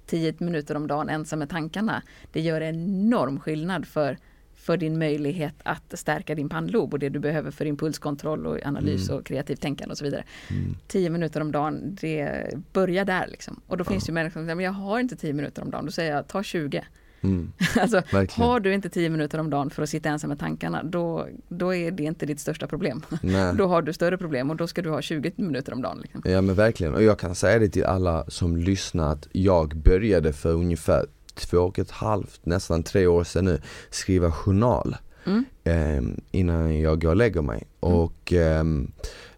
[0.06, 4.18] 10 eh, minuter om dagen ensam med tankarna, det gör enorm skillnad för
[4.60, 9.08] för din möjlighet att stärka din pannlob och det du behöver för impulskontroll och analys
[9.08, 9.18] mm.
[9.18, 10.24] och kreativt tänkande och så vidare.
[10.50, 10.76] Mm.
[10.86, 13.60] Tio minuter om dagen, det börjar där liksom.
[13.66, 13.90] Och då ja.
[13.90, 15.86] finns det människor som säger, men jag har inte tio minuter om dagen.
[15.86, 16.84] Då säger jag, ta 20.
[17.22, 17.52] Mm.
[17.80, 21.28] alltså, har du inte tio minuter om dagen för att sitta ensam med tankarna, då,
[21.48, 23.02] då är det inte ditt största problem.
[23.54, 25.98] då har du större problem och då ska du ha 20 minuter om dagen.
[26.02, 26.22] Liksom.
[26.24, 30.32] Ja men verkligen, och jag kan säga det till alla som lyssnar att jag började
[30.32, 31.06] för ungefär
[31.46, 33.60] två och ett halvt, nästan tre år sedan nu,
[33.90, 35.44] skriva journal mm.
[35.64, 37.66] eh, innan jag går och lägger mig.
[37.80, 37.94] Mm.
[37.94, 38.64] Och eh,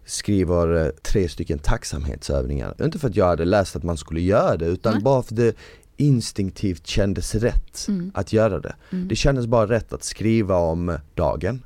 [0.05, 2.75] skriver tre stycken tacksamhetsövningar.
[2.83, 5.03] Inte för att jag hade läst att man skulle göra det utan mm.
[5.03, 5.55] bara för det
[5.97, 8.11] instinktivt kändes rätt mm.
[8.13, 8.75] att göra det.
[8.91, 9.07] Mm.
[9.07, 11.63] Det kändes bara rätt att skriva om dagen.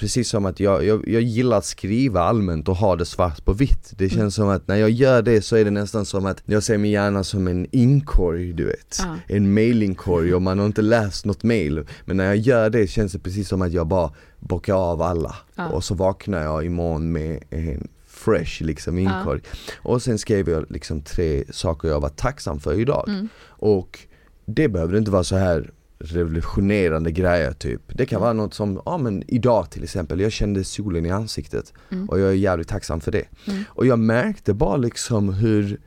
[0.00, 0.06] Mm.
[0.06, 3.52] Precis som att jag, jag, jag gillar att skriva allmänt och ha det svart på
[3.52, 3.92] vitt.
[3.98, 4.30] Det känns mm.
[4.30, 6.90] som att när jag gör det så är det nästan som att jag ser min
[6.90, 9.00] hjärna som en inkorg du vet.
[9.06, 9.16] Ah.
[9.26, 11.86] En mailingkorg och man har inte läst något mail.
[12.04, 15.36] Men när jag gör det känns det precis som att jag bara bockar av alla.
[15.54, 15.68] Ah.
[15.68, 19.40] Och så vaknar jag imorgon med en fresh liksom inkorg.
[19.44, 19.90] Ah.
[19.90, 23.08] Och sen skrev jag liksom tre saker jag var tacksam för idag.
[23.08, 23.28] Mm.
[23.46, 23.98] Och
[24.44, 25.70] det behöver inte vara så här
[26.00, 27.82] revolutionerande grejer typ.
[27.86, 28.22] Det kan mm.
[28.22, 32.08] vara något som, ja men idag till exempel, jag kände solen i ansiktet mm.
[32.08, 33.24] och jag är jävligt tacksam för det.
[33.46, 33.64] Mm.
[33.68, 35.80] Och jag märkte bara liksom hur,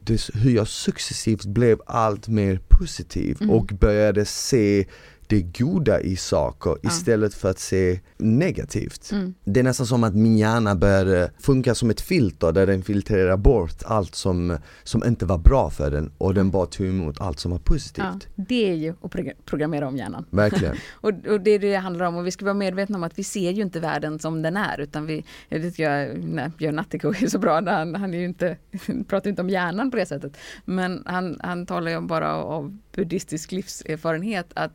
[0.00, 3.50] det, hur jag successivt blev allt mer positiv mm.
[3.50, 4.86] och började se
[5.26, 6.90] det goda i saker ja.
[6.90, 9.10] istället för att se negativt.
[9.12, 9.34] Mm.
[9.44, 13.36] Det är nästan som att min hjärna började funka som ett filter där den filtrerar
[13.36, 17.38] bort allt som, som inte var bra för den och den bara tog emot allt
[17.38, 18.04] som var positivt.
[18.04, 19.12] Ja, det är ju att
[19.44, 20.24] programmera om hjärnan.
[20.30, 20.76] Verkligen.
[20.92, 23.18] och, och, det är det det handlar om och vi ska vara medvetna om att
[23.18, 26.76] vi ser ju inte världen som den är utan vi, jag tycker jag, nej, Björn
[26.76, 28.56] Natthiko är så bra, han, han är ju inte,
[29.08, 30.36] pratar inte om hjärnan på det sättet.
[30.64, 34.72] Men han, han talar ju bara av buddhistisk livserfarenhet att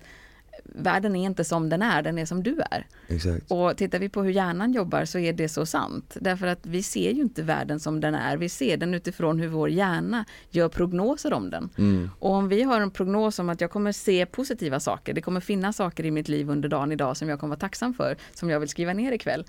[0.75, 2.87] världen är inte som den är, den är som du är.
[3.07, 3.51] Exakt.
[3.51, 6.17] Och tittar vi på hur hjärnan jobbar så är det så sant.
[6.21, 9.47] Därför att vi ser ju inte världen som den är, vi ser den utifrån hur
[9.47, 11.69] vår hjärna gör prognoser om den.
[11.77, 12.09] Mm.
[12.19, 15.41] Och om vi har en prognos om att jag kommer se positiva saker, det kommer
[15.41, 18.49] finnas saker i mitt liv under dagen idag som jag kommer vara tacksam för, som
[18.49, 19.45] jag vill skriva ner ikväll.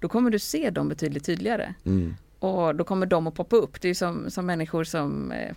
[0.00, 1.74] Då kommer du se dem betydligt tydligare.
[1.84, 2.14] Mm.
[2.38, 3.80] Och då kommer de att poppa upp.
[3.80, 5.54] Det är som, som människor som eh,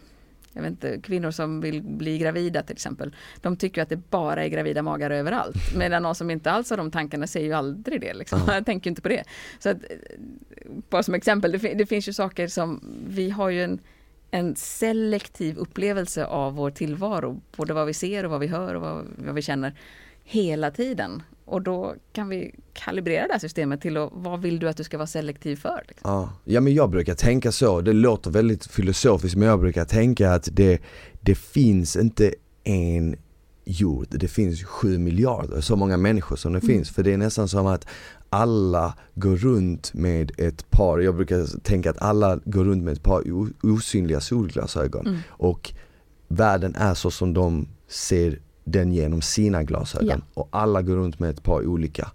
[0.54, 3.16] jag vet inte, kvinnor som vill bli gravida till exempel.
[3.42, 5.76] De tycker att det bara är gravida magar överallt.
[5.76, 8.14] Medan någon som inte alls har de tankarna säger ju aldrig det.
[8.14, 8.40] Liksom.
[8.48, 9.24] Jag tänker inte på det.
[9.60, 9.78] Så att,
[10.90, 13.80] bara som exempel, det, det, finns ju saker som, vi har ju en,
[14.32, 17.42] en selektiv upplevelse av vår tillvaro.
[17.56, 19.74] Både vad vi ser och vad vi hör och vad, vad vi känner
[20.24, 21.24] hela tiden.
[21.48, 24.84] Och då kan vi kalibrera det här systemet till att, vad vill du att du
[24.84, 25.84] ska vara selektiv för?
[25.88, 26.12] Liksom?
[26.12, 26.30] Ja.
[26.44, 30.50] ja, men jag brukar tänka så, det låter väldigt filosofiskt men jag brukar tänka att
[30.52, 30.82] det,
[31.22, 32.34] det finns inte
[32.64, 33.16] en
[33.66, 36.76] jord, det finns sju miljarder, så många människor som det mm.
[36.76, 36.90] finns.
[36.90, 37.88] För det är nästan som att
[38.30, 43.04] alla går runt med ett par, jag brukar tänka att alla går runt med ett
[43.04, 43.24] par
[43.64, 45.08] osynliga solglasögon.
[45.08, 45.20] Mm.
[45.30, 45.74] Och
[46.28, 50.42] världen är så som de ser den genom sina glasögon ja.
[50.42, 52.12] och alla går runt med ett par olika.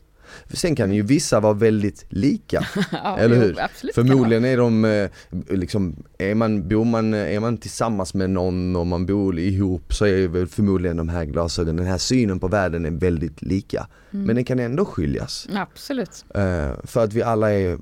[0.49, 3.57] Sen kan ju vissa vara väldigt lika, ja, eller hur?
[3.83, 5.11] Jo, Förmodligen är de, eh,
[5.49, 10.07] liksom, är man, bor man, är man tillsammans med någon och man bor ihop så
[10.07, 13.87] är väl förmodligen de här glasögonen, den här synen på världen är väldigt lika.
[14.11, 14.27] Mm.
[14.27, 15.49] Men den kan ändå skiljas.
[15.55, 16.25] Absolut.
[16.37, 17.79] Uh, för att vi alla är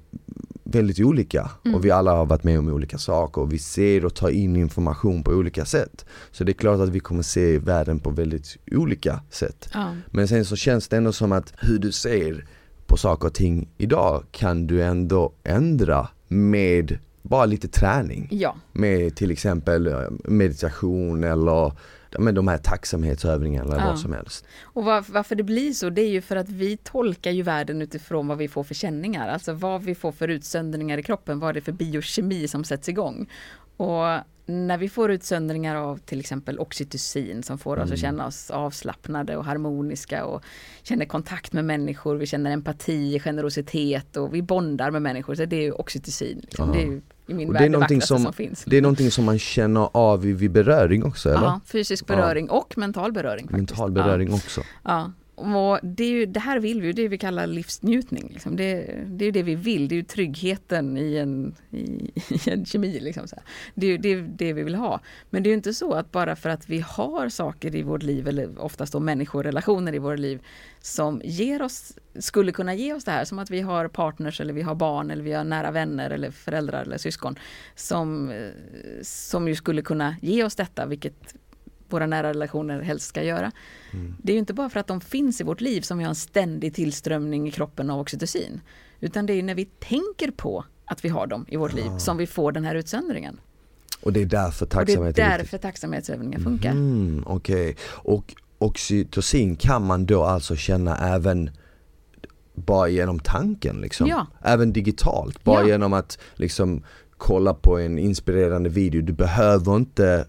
[0.70, 1.74] väldigt olika mm.
[1.74, 4.56] och vi alla har varit med om olika saker och vi ser och tar in
[4.56, 6.04] information på olika sätt.
[6.30, 9.68] Så det är klart att vi kommer se världen på väldigt olika sätt.
[9.74, 9.94] Ja.
[10.06, 12.46] Men sen så känns det ändå som att hur du ser
[12.86, 18.28] på saker och ting idag kan du ändå ändra med bara lite träning.
[18.30, 18.56] Ja.
[18.72, 21.72] Med till exempel eh, meditation eller
[22.18, 23.90] med de här tacksamhetsövningarna eller ja.
[23.90, 24.44] vad som helst.
[24.62, 27.82] Och var, varför det blir så, det är ju för att vi tolkar ju världen
[27.82, 31.54] utifrån vad vi får för känningar, alltså vad vi får för utsöndringar i kroppen, vad
[31.54, 33.28] det är för biokemi som sätts igång.
[33.76, 37.92] Och när vi får utsöndringar av till exempel oxytocin som får oss mm.
[37.92, 40.42] att känna oss avslappnade och harmoniska och
[40.82, 45.34] känner kontakt med människor, vi känner empati, generositet och vi bondar med människor.
[45.34, 46.40] Så det är ju oxytocin.
[46.42, 46.72] Liksom.
[46.72, 47.00] Det är
[47.30, 48.64] i min värld det, är det som, som finns.
[48.66, 51.42] Det är någonting som man känner av vid beröring också eller?
[51.42, 52.52] Ja, fysisk beröring ja.
[52.52, 53.48] och mental beröring.
[53.48, 53.70] Faktiskt.
[53.70, 54.34] Mental beröring ja.
[54.34, 54.60] också.
[54.84, 55.12] Ja.
[55.40, 58.28] Och det, är ju, det här vill vi, det det vi kallar livsnjutning.
[58.32, 58.56] Liksom.
[58.56, 61.80] Det, det är det vi vill, det är ju tryggheten i en, i,
[62.28, 63.00] i en kemi.
[63.00, 63.26] Liksom,
[63.74, 65.00] Det är det, det vi vill ha.
[65.30, 68.02] Men det är ju inte så att bara för att vi har saker i vårt
[68.02, 70.40] liv, eller oftast då människorelationer i vårt liv,
[70.80, 74.52] som ger oss, skulle kunna ge oss det här, som att vi har partners eller
[74.52, 77.38] vi har barn eller vi har nära vänner eller föräldrar eller syskon,
[77.74, 78.50] som, eh,
[79.02, 81.34] som ju skulle kunna ge oss detta, vilket
[81.92, 83.52] våra nära relationer helst ska göra.
[83.92, 84.16] Mm.
[84.22, 86.08] Det är ju inte bara för att de finns i vårt liv som vi har
[86.08, 88.60] en ständig tillströmning i kroppen av oxytocin.
[89.00, 92.16] Utan det är när vi tänker på att vi har dem i vårt liv som
[92.16, 93.40] vi får den här utsöndringen.
[94.02, 96.70] Och det är därför tacksamhet är därför tacksamhetsövningar funkar.
[96.70, 97.74] Mm, Okej, okay.
[97.86, 101.50] och oxytocin kan man då alltså känna även
[102.54, 104.06] bara genom tanken liksom?
[104.06, 104.26] Ja.
[104.42, 105.68] Även digitalt, bara ja.
[105.68, 106.82] genom att liksom
[107.16, 109.02] kolla på en inspirerande video.
[109.02, 110.26] Du behöver inte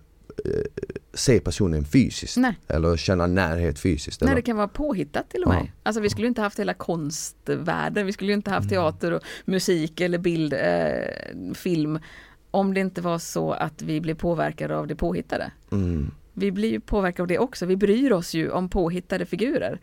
[1.13, 2.57] se personen fysiskt Nej.
[2.67, 4.21] eller känna närhet fysiskt.
[4.21, 4.35] Nej eller?
[4.35, 5.61] det kan vara påhittat till och med.
[5.61, 5.71] Ja.
[5.83, 8.83] Alltså vi skulle inte haft hela konstvärlden, vi skulle inte haft mm.
[8.83, 11.99] teater och musik eller bild, eh, film
[12.51, 15.51] om det inte var så att vi blev påverkade av det påhittade.
[15.71, 16.11] Mm.
[16.33, 19.79] Vi blir ju påverkade av det också, vi bryr oss ju om påhittade figurer.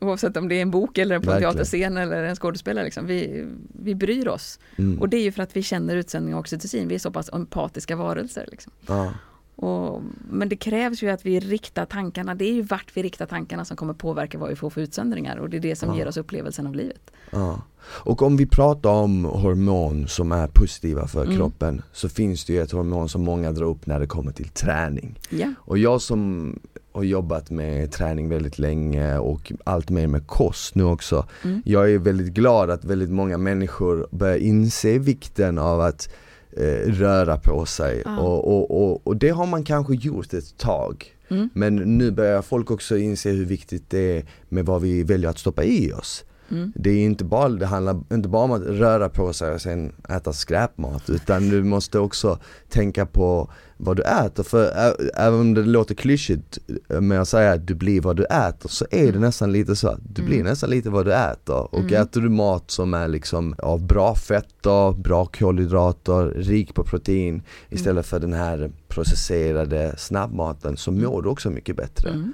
[0.00, 2.84] Oavsett om det är en bok eller på en teaterscen eller en skådespelare.
[2.84, 3.06] Liksom.
[3.06, 3.46] Vi,
[3.82, 4.58] vi bryr oss.
[4.76, 5.00] Mm.
[5.00, 6.88] Och det är ju för att vi känner utsändning av oxytocin.
[6.88, 8.48] Vi är så pass empatiska varelser.
[8.50, 8.72] Liksom.
[8.86, 9.12] Ja.
[9.60, 13.26] Och, men det krävs ju att vi riktar tankarna, det är ju vart vi riktar
[13.26, 15.96] tankarna som kommer påverka vad vi får för utsöndringar och det är det som ja.
[15.96, 17.10] ger oss upplevelsen av livet.
[17.30, 17.62] Ja.
[17.86, 21.36] Och om vi pratar om hormon som är positiva för mm.
[21.36, 24.48] kroppen så finns det ju ett hormon som många drar upp när det kommer till
[24.48, 25.18] träning.
[25.30, 25.54] Ja.
[25.58, 26.54] Och jag som
[26.92, 31.26] har jobbat med träning väldigt länge och allt mer med kost nu också.
[31.44, 31.62] Mm.
[31.64, 36.08] Jag är väldigt glad att väldigt många människor börjar inse vikten av att
[36.56, 38.18] eh, röra på sig ah.
[38.18, 41.16] och, och, och, och, det har man kanske gjort ett tag.
[41.28, 41.50] Mm.
[41.54, 45.38] Men nu börjar folk också inse hur viktigt det är med vad vi väljer att
[45.38, 46.24] stoppa i oss.
[46.50, 46.72] Mm.
[46.74, 49.92] Det, är inte bara, det handlar inte bara om att röra på sig och sen
[50.08, 52.38] äta skräpmat utan du måste också
[52.68, 53.50] tänka på
[53.82, 54.42] vad du äter.
[54.42, 54.72] För
[55.14, 56.58] även om det låter klyschigt
[56.88, 59.20] med att säga att du blir vad du äter så är det mm.
[59.20, 60.30] nästan lite så att du mm.
[60.30, 61.74] blir nästan lite vad du äter.
[61.74, 62.02] Och mm.
[62.02, 67.44] äter du mat som är liksom av bra fetter, bra kolhydrater, rik på protein mm.
[67.68, 71.04] istället för den här processerade snabbmaten så mm.
[71.04, 72.32] mår du också mycket bättre.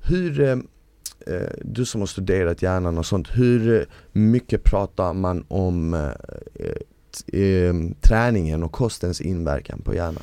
[0.00, 0.58] Hur eh,
[1.26, 8.62] eh, du som har studerat hjärnan och sånt, hur mycket pratar man om eh, träningen
[8.62, 10.22] och kostens inverkan på hjärnan?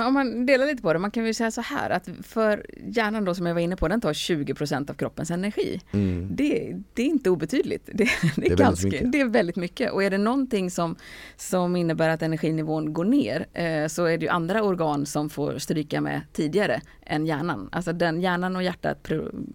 [0.00, 3.24] Om man delar lite på det, man kan ju säga så här att för hjärnan
[3.24, 5.80] då som jag var inne på, den tar 20% av kroppens energi.
[5.92, 6.28] Mm.
[6.30, 7.86] Det, det, är inte obetydligt.
[7.86, 9.92] Det, det, är, det är ganska, det är väldigt mycket.
[9.92, 10.96] Och är det någonting som,
[11.36, 15.58] som innebär att energinivån går ner eh, så är det ju andra organ som får
[15.58, 17.68] stryka med tidigare än hjärnan.
[17.72, 19.10] Alltså den hjärnan och hjärtat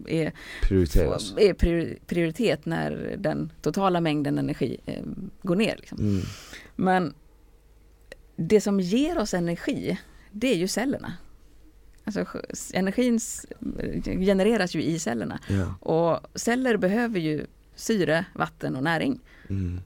[0.06, 0.32] är,
[1.36, 1.54] är
[2.06, 5.02] prioritet när den totala mängden energi eh,
[5.42, 5.76] går ner.
[5.78, 5.98] Liksom.
[5.98, 6.22] Mm.
[6.76, 7.14] Men
[8.36, 9.98] det som ger oss energi
[10.30, 11.12] det är ju cellerna.
[12.04, 12.24] Alltså
[12.72, 13.20] energin
[14.04, 15.38] genereras ju i cellerna.
[15.48, 15.74] Ja.
[15.80, 19.20] Och celler behöver ju syre, vatten och näring.
[19.48, 19.80] Mm.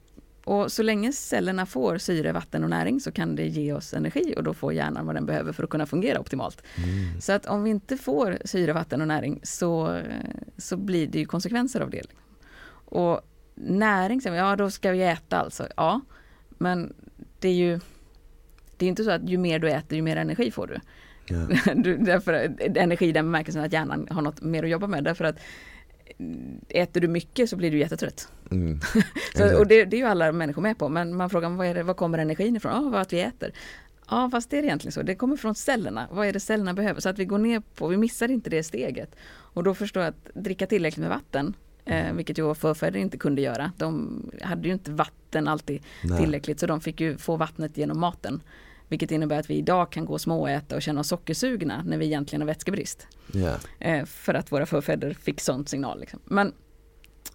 [0.45, 4.33] Och så länge cellerna får syre, vatten och näring så kan det ge oss energi
[4.37, 6.63] och då får hjärnan vad den behöver för att kunna fungera optimalt.
[6.75, 7.21] Mm.
[7.21, 10.01] Så att om vi inte får syre, vatten och näring så,
[10.57, 12.01] så blir det ju konsekvenser av det.
[12.85, 13.21] Och
[13.55, 15.67] näring, ja då ska vi äta alltså.
[15.77, 16.01] Ja,
[16.49, 16.93] men
[17.39, 17.79] det är ju
[18.83, 20.79] det är inte så att ju mer du äter, ju mer energi får du.
[21.25, 21.73] Ja.
[21.75, 22.33] du därför,
[22.77, 25.03] energi i den bemärkelsen att hjärnan har något mer att jobba med.
[25.03, 25.39] Därför att
[26.69, 28.27] äter du mycket så blir du jättetrött.
[28.51, 28.79] Mm.
[29.35, 30.89] så, och det, det, är ju alla människor med på.
[30.89, 32.71] Men man frågar vad, är det, vad kommer energin ifrån?
[32.71, 33.51] Ja, vad att vi äter.
[34.09, 35.01] Ja, fast det är egentligen så.
[35.01, 36.07] Det kommer från cellerna.
[36.11, 37.01] Vad är det cellerna behöver?
[37.01, 39.15] Så att vi går ner på, vi missar inte det steget.
[39.25, 41.53] Och då förstår jag att dricka tillräckligt med vatten,
[41.85, 43.71] eh, vilket ju förfäder inte kunde göra.
[43.77, 46.19] De hade ju inte vatten alltid Nej.
[46.19, 48.41] tillräckligt, så de fick ju få vattnet genom maten.
[48.87, 52.05] Vilket innebär att vi idag kan gå och småäta och känna oss sockersugna när vi
[52.05, 53.07] egentligen har vätskebrist.
[53.33, 54.05] Yeah.
[54.05, 55.99] För att våra förfäder fick sånt signal.
[55.99, 56.19] Liksom.
[56.25, 56.53] Men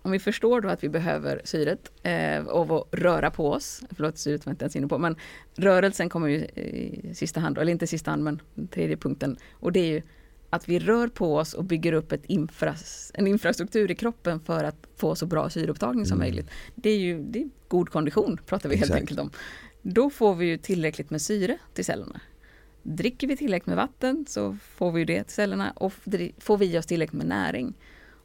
[0.03, 4.47] om vi förstår då att vi behöver syret eh, och röra på oss, förlåt syret
[4.47, 5.17] var inte ens inne på, men
[5.57, 8.41] rörelsen kommer ju i sista hand, eller inte i sista hand men
[8.71, 10.03] tredje punkten och det är ju
[10.51, 12.75] att vi rör på oss och bygger upp ett infra,
[13.15, 16.29] en infrastruktur i kroppen för att få så bra syreupptagning som mm.
[16.29, 16.51] möjligt.
[16.75, 18.91] Det är ju det är god kondition pratar vi Exakt.
[18.91, 19.31] helt enkelt om.
[19.91, 22.21] Då får vi ju tillräckligt med syre till cellerna.
[22.83, 25.93] Dricker vi tillräckligt med vatten så får vi det till cellerna och
[26.39, 27.75] får vi oss tillräckligt med näring.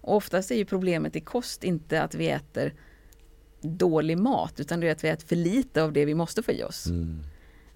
[0.01, 2.74] Och oftast är ju problemet i kost inte att vi äter
[3.61, 6.51] dålig mat utan det är att vi äter för lite av det vi måste få
[6.51, 6.86] i oss.
[6.88, 7.20] Mm.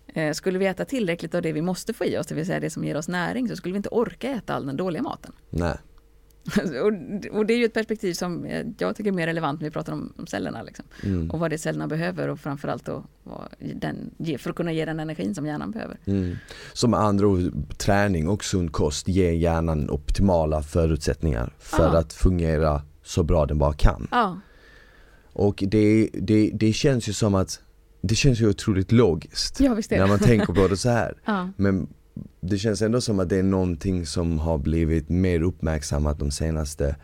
[0.08, 2.60] Eh, skulle vi äta tillräckligt av det vi måste få i oss, det vill säga
[2.60, 5.34] det som ger oss näring, så skulle vi inte orka äta all den dåliga maten.
[5.50, 5.78] Nej.
[6.84, 9.72] och, och, det är ju ett perspektiv som jag tycker är mer relevant när vi
[9.72, 10.64] pratar om, om cellerna.
[10.64, 10.86] Liksom.
[11.04, 11.32] Mm.
[11.32, 13.04] Och vad det cellerna behöver och framförallt då,
[13.76, 15.98] den, för att kunna ge den energin som hjärnan behöver.
[16.06, 16.36] Mm.
[16.88, 22.00] Med andra ord, träning och sund kost ger hjärnan optimala förutsättningar för ah.
[22.00, 24.08] att fungera så bra den bara kan.
[24.12, 24.34] Ah.
[25.34, 27.62] Och det, det, det känns ju som att
[28.02, 31.18] det känns ju otroligt logiskt ja, när man tänker på det så här.
[31.26, 31.50] ja.
[31.58, 31.88] Men
[32.40, 36.96] det känns ändå som att det är någonting som har blivit mer uppmärksammat de senaste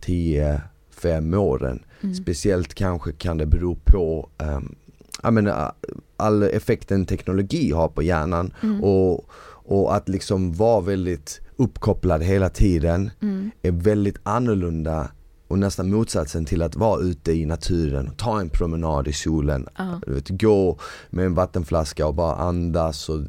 [0.00, 1.84] 10-5 åren.
[2.00, 2.14] Mm.
[2.14, 4.74] Speciellt kanske kan det bero på um,
[5.22, 5.72] jag menar,
[6.16, 8.84] all effekten teknologi har på hjärnan mm.
[8.84, 9.30] och,
[9.64, 13.50] och att liksom vara väldigt uppkopplad hela tiden mm.
[13.62, 15.10] är väldigt annorlunda
[15.52, 19.98] och nästan motsatsen till att vara ute i naturen, ta en promenad i solen, uh.
[20.06, 20.78] vet, gå
[21.10, 23.20] med en vattenflaska och bara andas och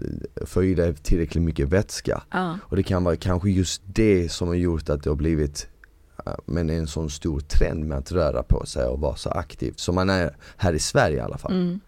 [0.46, 2.24] få i dig tillräckligt mycket vätska.
[2.36, 2.56] Uh.
[2.62, 5.68] Och det kan vara kanske just det som har gjort att det har blivit
[6.46, 9.96] men en sån stor trend med att röra på sig och vara så aktiv som
[9.96, 11.52] man är här i Sverige i alla fall.
[11.52, 11.80] Mm.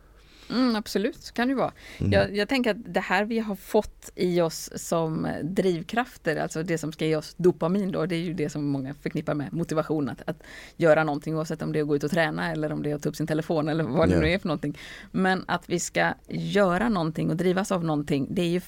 [0.50, 1.72] Mm, absolut, kan det vara.
[1.98, 2.12] Mm.
[2.12, 6.78] Jag, jag, tänker att det här vi har fått i oss som drivkrafter, alltså det
[6.78, 10.10] som ska ge oss dopamin då, det är ju det som många förknippar med motivation,
[10.10, 10.44] att, att
[10.78, 12.96] göra någonting oavsett om det är att gå ut och träna eller om det är
[12.96, 14.78] att ta upp sin telefon eller vad det nu är för någonting.
[15.12, 18.62] Men att vi ska göra någonting och drivas av någonting, det är ju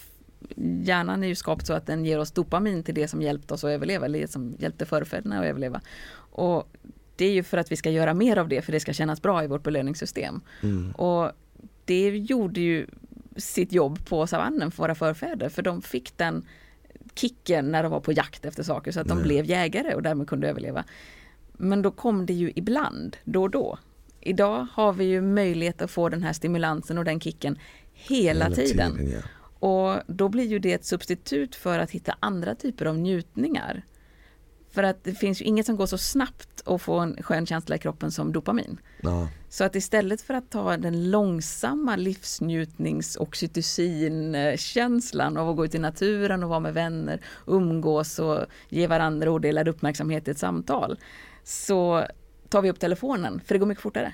[0.83, 3.63] Hjärnan är ju skapt så att den ger oss dopamin till det som hjälpt oss
[3.63, 5.81] att överleva, eller det som hjälpte förfäderna att överleva.
[6.31, 6.71] Och
[7.15, 9.21] det är ju för att vi ska göra mer av det, för det ska kännas
[9.21, 10.41] bra i vårt belöningssystem.
[10.63, 10.91] Mm.
[10.91, 11.31] Och
[11.87, 12.87] det gjorde ju
[13.37, 16.45] sitt jobb på savannen för våra förfäder, för de fick den
[17.15, 20.27] kicken när de var på jakt efter saker så att de blev jägare och därmed
[20.27, 20.83] kunde överleva.
[21.53, 23.79] Men då kom det ju ibland, då och då.
[24.21, 27.59] Idag har vi ju möjlighet att få den här stimulansen och den kicken
[27.93, 28.97] hela, hela tiden.
[28.97, 29.19] tiden ja.
[29.67, 33.83] Och då blir ju det ett substitut för att hitta andra typer av njutningar.
[34.77, 37.75] För att det finns ju inget som går så snabbt att få en skön känsla
[37.75, 38.79] i kroppen som dopamin.
[39.01, 39.27] Ja.
[39.49, 45.79] Så att istället för att ta den långsamma livsnjutnings oxytocin-känslan av att gå ut i
[45.79, 50.99] naturen och vara med vänner, umgås och ge varandra odelad uppmärksamhet i ett samtal.
[51.43, 52.05] Så
[52.49, 54.13] tar vi upp telefonen, för det går mycket fortare.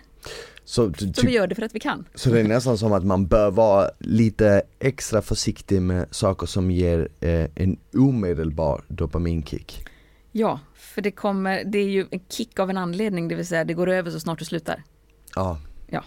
[0.66, 2.06] Så, så vi gör det för att vi kan.
[2.16, 6.72] Så det är nästan som att man bör vara lite extra försiktig med saker som
[6.72, 9.86] ger eh, en omedelbar dopaminkick.
[10.36, 13.64] Ja, för det kommer, det är ju en kick av en anledning, det vill säga
[13.64, 14.84] det går över så snart du slutar.
[15.36, 15.60] Ja.
[15.88, 16.04] Ja,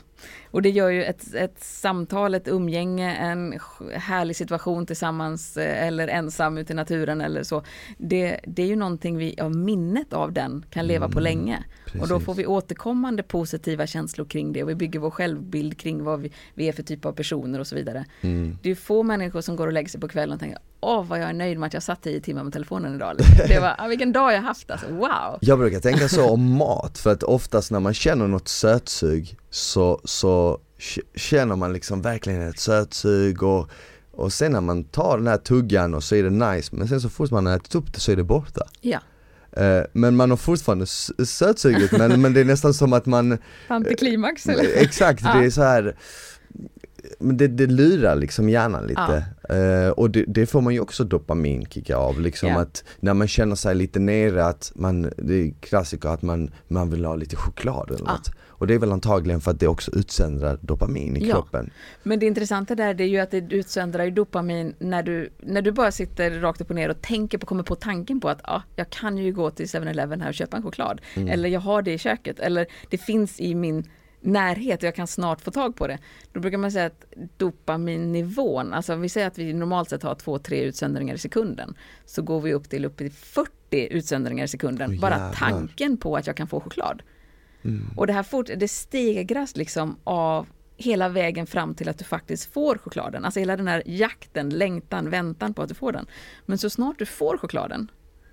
[0.51, 3.61] Och det gör ju ett, ett samtal, ett umgänge, en
[3.95, 7.63] härlig situation tillsammans eh, eller ensam ute i naturen eller så.
[7.99, 11.65] Det, det är ju någonting vi av minnet av den kan leva mm, på länge.
[11.85, 12.03] Precis.
[12.03, 16.05] Och då får vi återkommande positiva känslor kring det och vi bygger vår självbild kring
[16.05, 18.05] vad vi, vi är för typ av personer och så vidare.
[18.21, 18.59] Mm.
[18.63, 21.21] Det är få människor som går och lägger sig på kvällen och tänker åh vad
[21.21, 23.17] jag är nöjd med att jag satt tio timmar med telefonen idag.
[23.49, 25.39] Det var, ah, vilken dag jag haft alltså, wow!
[25.41, 30.01] Jag brukar tänka så om mat, för att oftast när man känner något sötsug så,
[30.09, 30.61] så
[31.15, 33.71] känner man liksom verkligen ett sötsug och,
[34.11, 37.01] och sen när man tar den här tuggan och så är det nice, men sen
[37.01, 38.67] så fort man har ätit upp det så är det borta.
[38.81, 39.01] Ja.
[39.53, 40.87] Eh, men man har fortfarande
[41.27, 43.39] sötsuget men, men det är nästan som att man
[43.69, 44.77] Antiklimax eller?
[44.77, 45.97] Exakt, det är så här
[47.19, 49.25] men det, det lurar liksom hjärnan lite.
[49.49, 49.55] Ja.
[49.55, 52.61] Uh, och det, det, får man ju också dopaminkicka av, liksom yeah.
[52.61, 56.91] att när man känner sig lite nere att man, det är klassiker att man, man
[56.91, 58.13] vill ha lite choklad eller ja.
[58.13, 58.31] något.
[58.59, 61.35] Och det är väl antagligen för att det också utsöndrar dopamin i ja.
[61.35, 61.71] kroppen.
[62.03, 65.73] Men det intressanta där det är ju att det utsöndrar dopamin när du, när du
[65.73, 68.63] bara sitter rakt upp och ner och tänker på, kommer på tanken på att ja,
[68.77, 71.01] jag kan ju gå till 7-Eleven här och köpa en choklad.
[71.15, 71.29] Mm.
[71.29, 72.41] Eller jag har det i köket.
[72.41, 73.85] Eller det finns i min
[74.21, 75.99] närhet och jag kan snart få tag på det.
[76.33, 77.05] Då brukar man säga att
[77.37, 81.75] dopaminnivån, alltså vi säger att vi normalt sett har 2-3 utsöndringar i sekunden.
[82.05, 83.51] Så går vi upp till upp till 40
[83.91, 84.91] utsöndringar i sekunden.
[84.91, 87.03] Oh, bara tanken på att jag kan få choklad.
[87.67, 87.91] Mm.
[87.97, 90.47] Och det här fort, det stegras liksom av
[90.77, 93.25] hela vägen fram till att du faktiskt får chokladen.
[93.25, 96.07] Alltså hela den här jakten, längtan, väntan på att du får den.
[96.47, 97.91] Men så snart du får chokladen,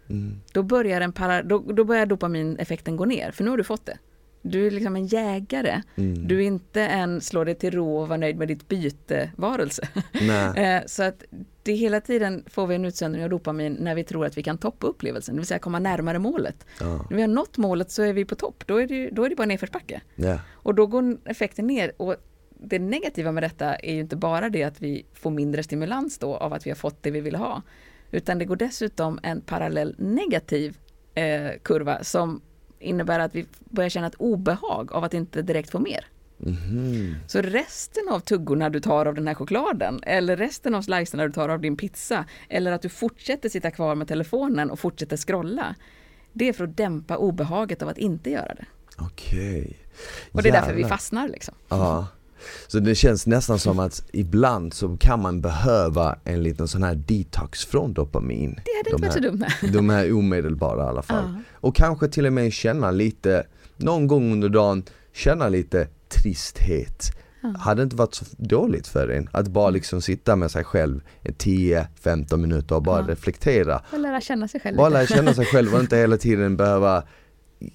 [0.10, 0.42] mm.
[0.54, 3.86] då, börjar en para, då, då börjar dopamineffekten gå ner, för nu har du fått
[3.86, 3.98] det.
[4.46, 5.82] Du är liksom en jägare.
[5.96, 6.28] Mm.
[6.28, 9.88] Du är inte en slå dig till ro och vara nöjd med ditt byte varelse.
[10.56, 11.24] Eh, så att
[11.64, 14.58] det hela tiden får vi en utsöndring av dopamin när vi tror att vi kan
[14.58, 16.66] toppa upplevelsen, det vill säga komma närmare målet.
[16.80, 17.06] Ja.
[17.10, 19.30] När vi har nått målet så är vi på topp, då är det, då är
[19.30, 20.02] det bara nedförsbacke.
[20.18, 20.40] Yeah.
[20.54, 21.92] Och då går effekten ner.
[21.98, 22.16] Och
[22.50, 26.36] det negativa med detta är ju inte bara det att vi får mindre stimulans då
[26.36, 27.62] av att vi har fått det vi vill ha,
[28.12, 30.78] utan det går dessutom en parallell negativ
[31.14, 32.42] eh, kurva som
[32.84, 36.06] innebär att vi börjar känna ett obehag av att inte direkt få mer.
[36.46, 37.16] Mm.
[37.28, 41.32] Så resten av tuggorna du tar av den här chokladen eller resten av slicerna du
[41.32, 45.76] tar av din pizza eller att du fortsätter sitta kvar med telefonen och fortsätter scrolla.
[46.34, 48.66] Det är för att dämpa obehaget av att inte göra det.
[48.98, 49.62] Okej.
[49.62, 49.74] Okay.
[50.32, 51.56] Och det är därför vi fastnar liksom.
[51.70, 52.08] Ja.
[52.68, 56.96] Så det känns nästan som att ibland så kan man behöva en liten sån här
[56.96, 58.60] detox från dopamin.
[58.66, 59.46] Det hade inte varit så dumt.
[59.74, 61.24] De här omedelbara i alla fall.
[61.36, 61.42] Ja.
[61.54, 63.44] Och kanske till och med känna lite,
[63.78, 64.84] någon gång under dagen,
[65.14, 67.12] känna lite tristhet.
[67.42, 67.54] Ja.
[67.60, 72.38] Hade inte varit så dåligt för en att bara liksom sitta med sig själv 10-15
[72.38, 73.08] minuter och bara ja.
[73.08, 73.82] reflektera.
[73.92, 74.78] Och lära känna sig själv.
[74.78, 77.04] Bara lära känna sig själv och inte hela tiden behöva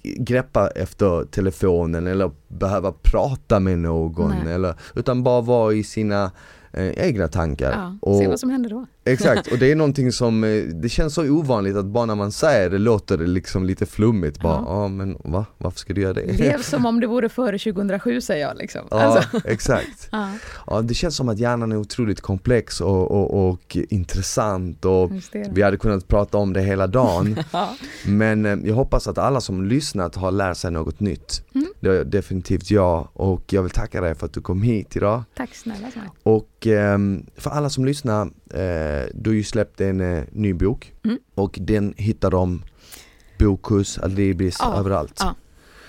[0.03, 6.31] greppa efter telefonen eller behöva prata med någon eller, utan bara vara i sina
[6.73, 7.71] eh, egna tankar.
[7.71, 8.85] Ja, och, se vad som händer då.
[9.13, 12.31] Exakt, och det är någonting som, eh, det känns så ovanligt att bara när man
[12.31, 15.45] säger det låter det liksom lite flummigt bara, ja, ah, men va?
[15.57, 16.21] Varför ska du göra det?
[16.37, 18.81] Det är som om det vore före 2007 säger jag liksom.
[18.91, 19.41] Ja, alltså.
[19.45, 20.09] exakt.
[20.11, 20.29] Ja.
[20.67, 20.81] ja.
[20.81, 25.11] det känns som att hjärnan är otroligt komplex och, och, och intressant och
[25.51, 27.39] vi hade kunnat prata om det hela dagen.
[27.51, 27.75] ja.
[28.05, 31.43] Men eh, jag hoppas att alla som lyssnat har lärt sig något nytt.
[31.55, 31.67] Mm.
[31.79, 35.23] Det är definitivt jag och jag vill tacka dig för att du kom hit idag.
[35.35, 35.87] Tack snälla.
[36.23, 40.93] Och ehm, för alla som lyssnar eh, du har ju släppt en eh, ny bok
[41.03, 41.17] mm.
[41.35, 42.61] och den hittar de
[43.39, 45.17] Bokus, Adlibris, ja, överallt.
[45.19, 45.35] Ja.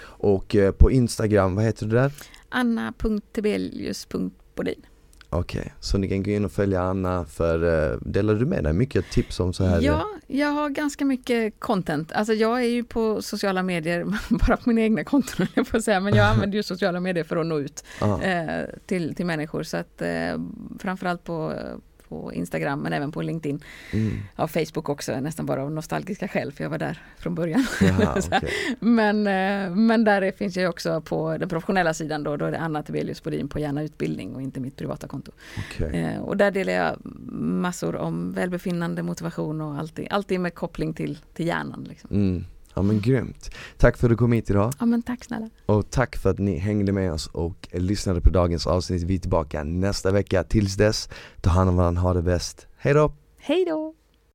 [0.03, 2.13] Och eh, på Instagram, vad heter du där?
[2.49, 4.87] Anna.tebelius.bodin
[5.33, 5.73] Okej, okay.
[5.81, 9.11] så ni kan gå in och följa Anna för uh, delar du med dig mycket
[9.11, 9.81] tips om så här?
[9.81, 12.13] Ja, jag har ganska mycket content.
[12.13, 14.05] Alltså jag är ju på sociala medier,
[14.47, 17.37] bara på mina egna konton jag får säga, men jag använder ju sociala medier för
[17.37, 18.19] att nå ut uh,
[18.87, 19.63] till, till människor.
[19.63, 20.43] Så att uh,
[20.79, 21.55] framförallt på
[22.11, 23.65] på Instagram men även på LinkedIn.
[23.93, 24.19] Mm.
[24.37, 27.67] Ja, Facebook också, nästan bara av nostalgiska skäl för jag var där från början.
[27.81, 28.51] Jaha, okay.
[28.81, 32.59] men, eh, men där finns jag också på den professionella sidan då, då är det
[32.59, 35.33] Anna Tibelius Bodin på Gärna Utbildning och inte mitt privata konto.
[35.59, 36.01] Okay.
[36.01, 36.97] Eh, och där delar jag
[37.33, 41.87] massor om välbefinnande, motivation och allting, alltid med koppling till, till hjärnan.
[41.89, 42.11] Liksom.
[42.11, 42.45] Mm.
[42.75, 43.51] Ja men grymt.
[43.79, 44.73] Tack för att du kom hit idag.
[44.81, 45.49] Ja men tack snälla.
[45.67, 49.03] Och tack för att ni hängde med oss och lyssnade på dagens avsnitt.
[49.03, 50.45] Vi är tillbaka nästa vecka.
[50.45, 51.09] Tills dess,
[51.41, 52.67] ta hand om varandra, ha det bäst.
[52.77, 53.13] Hej då!
[53.39, 53.95] Hej då!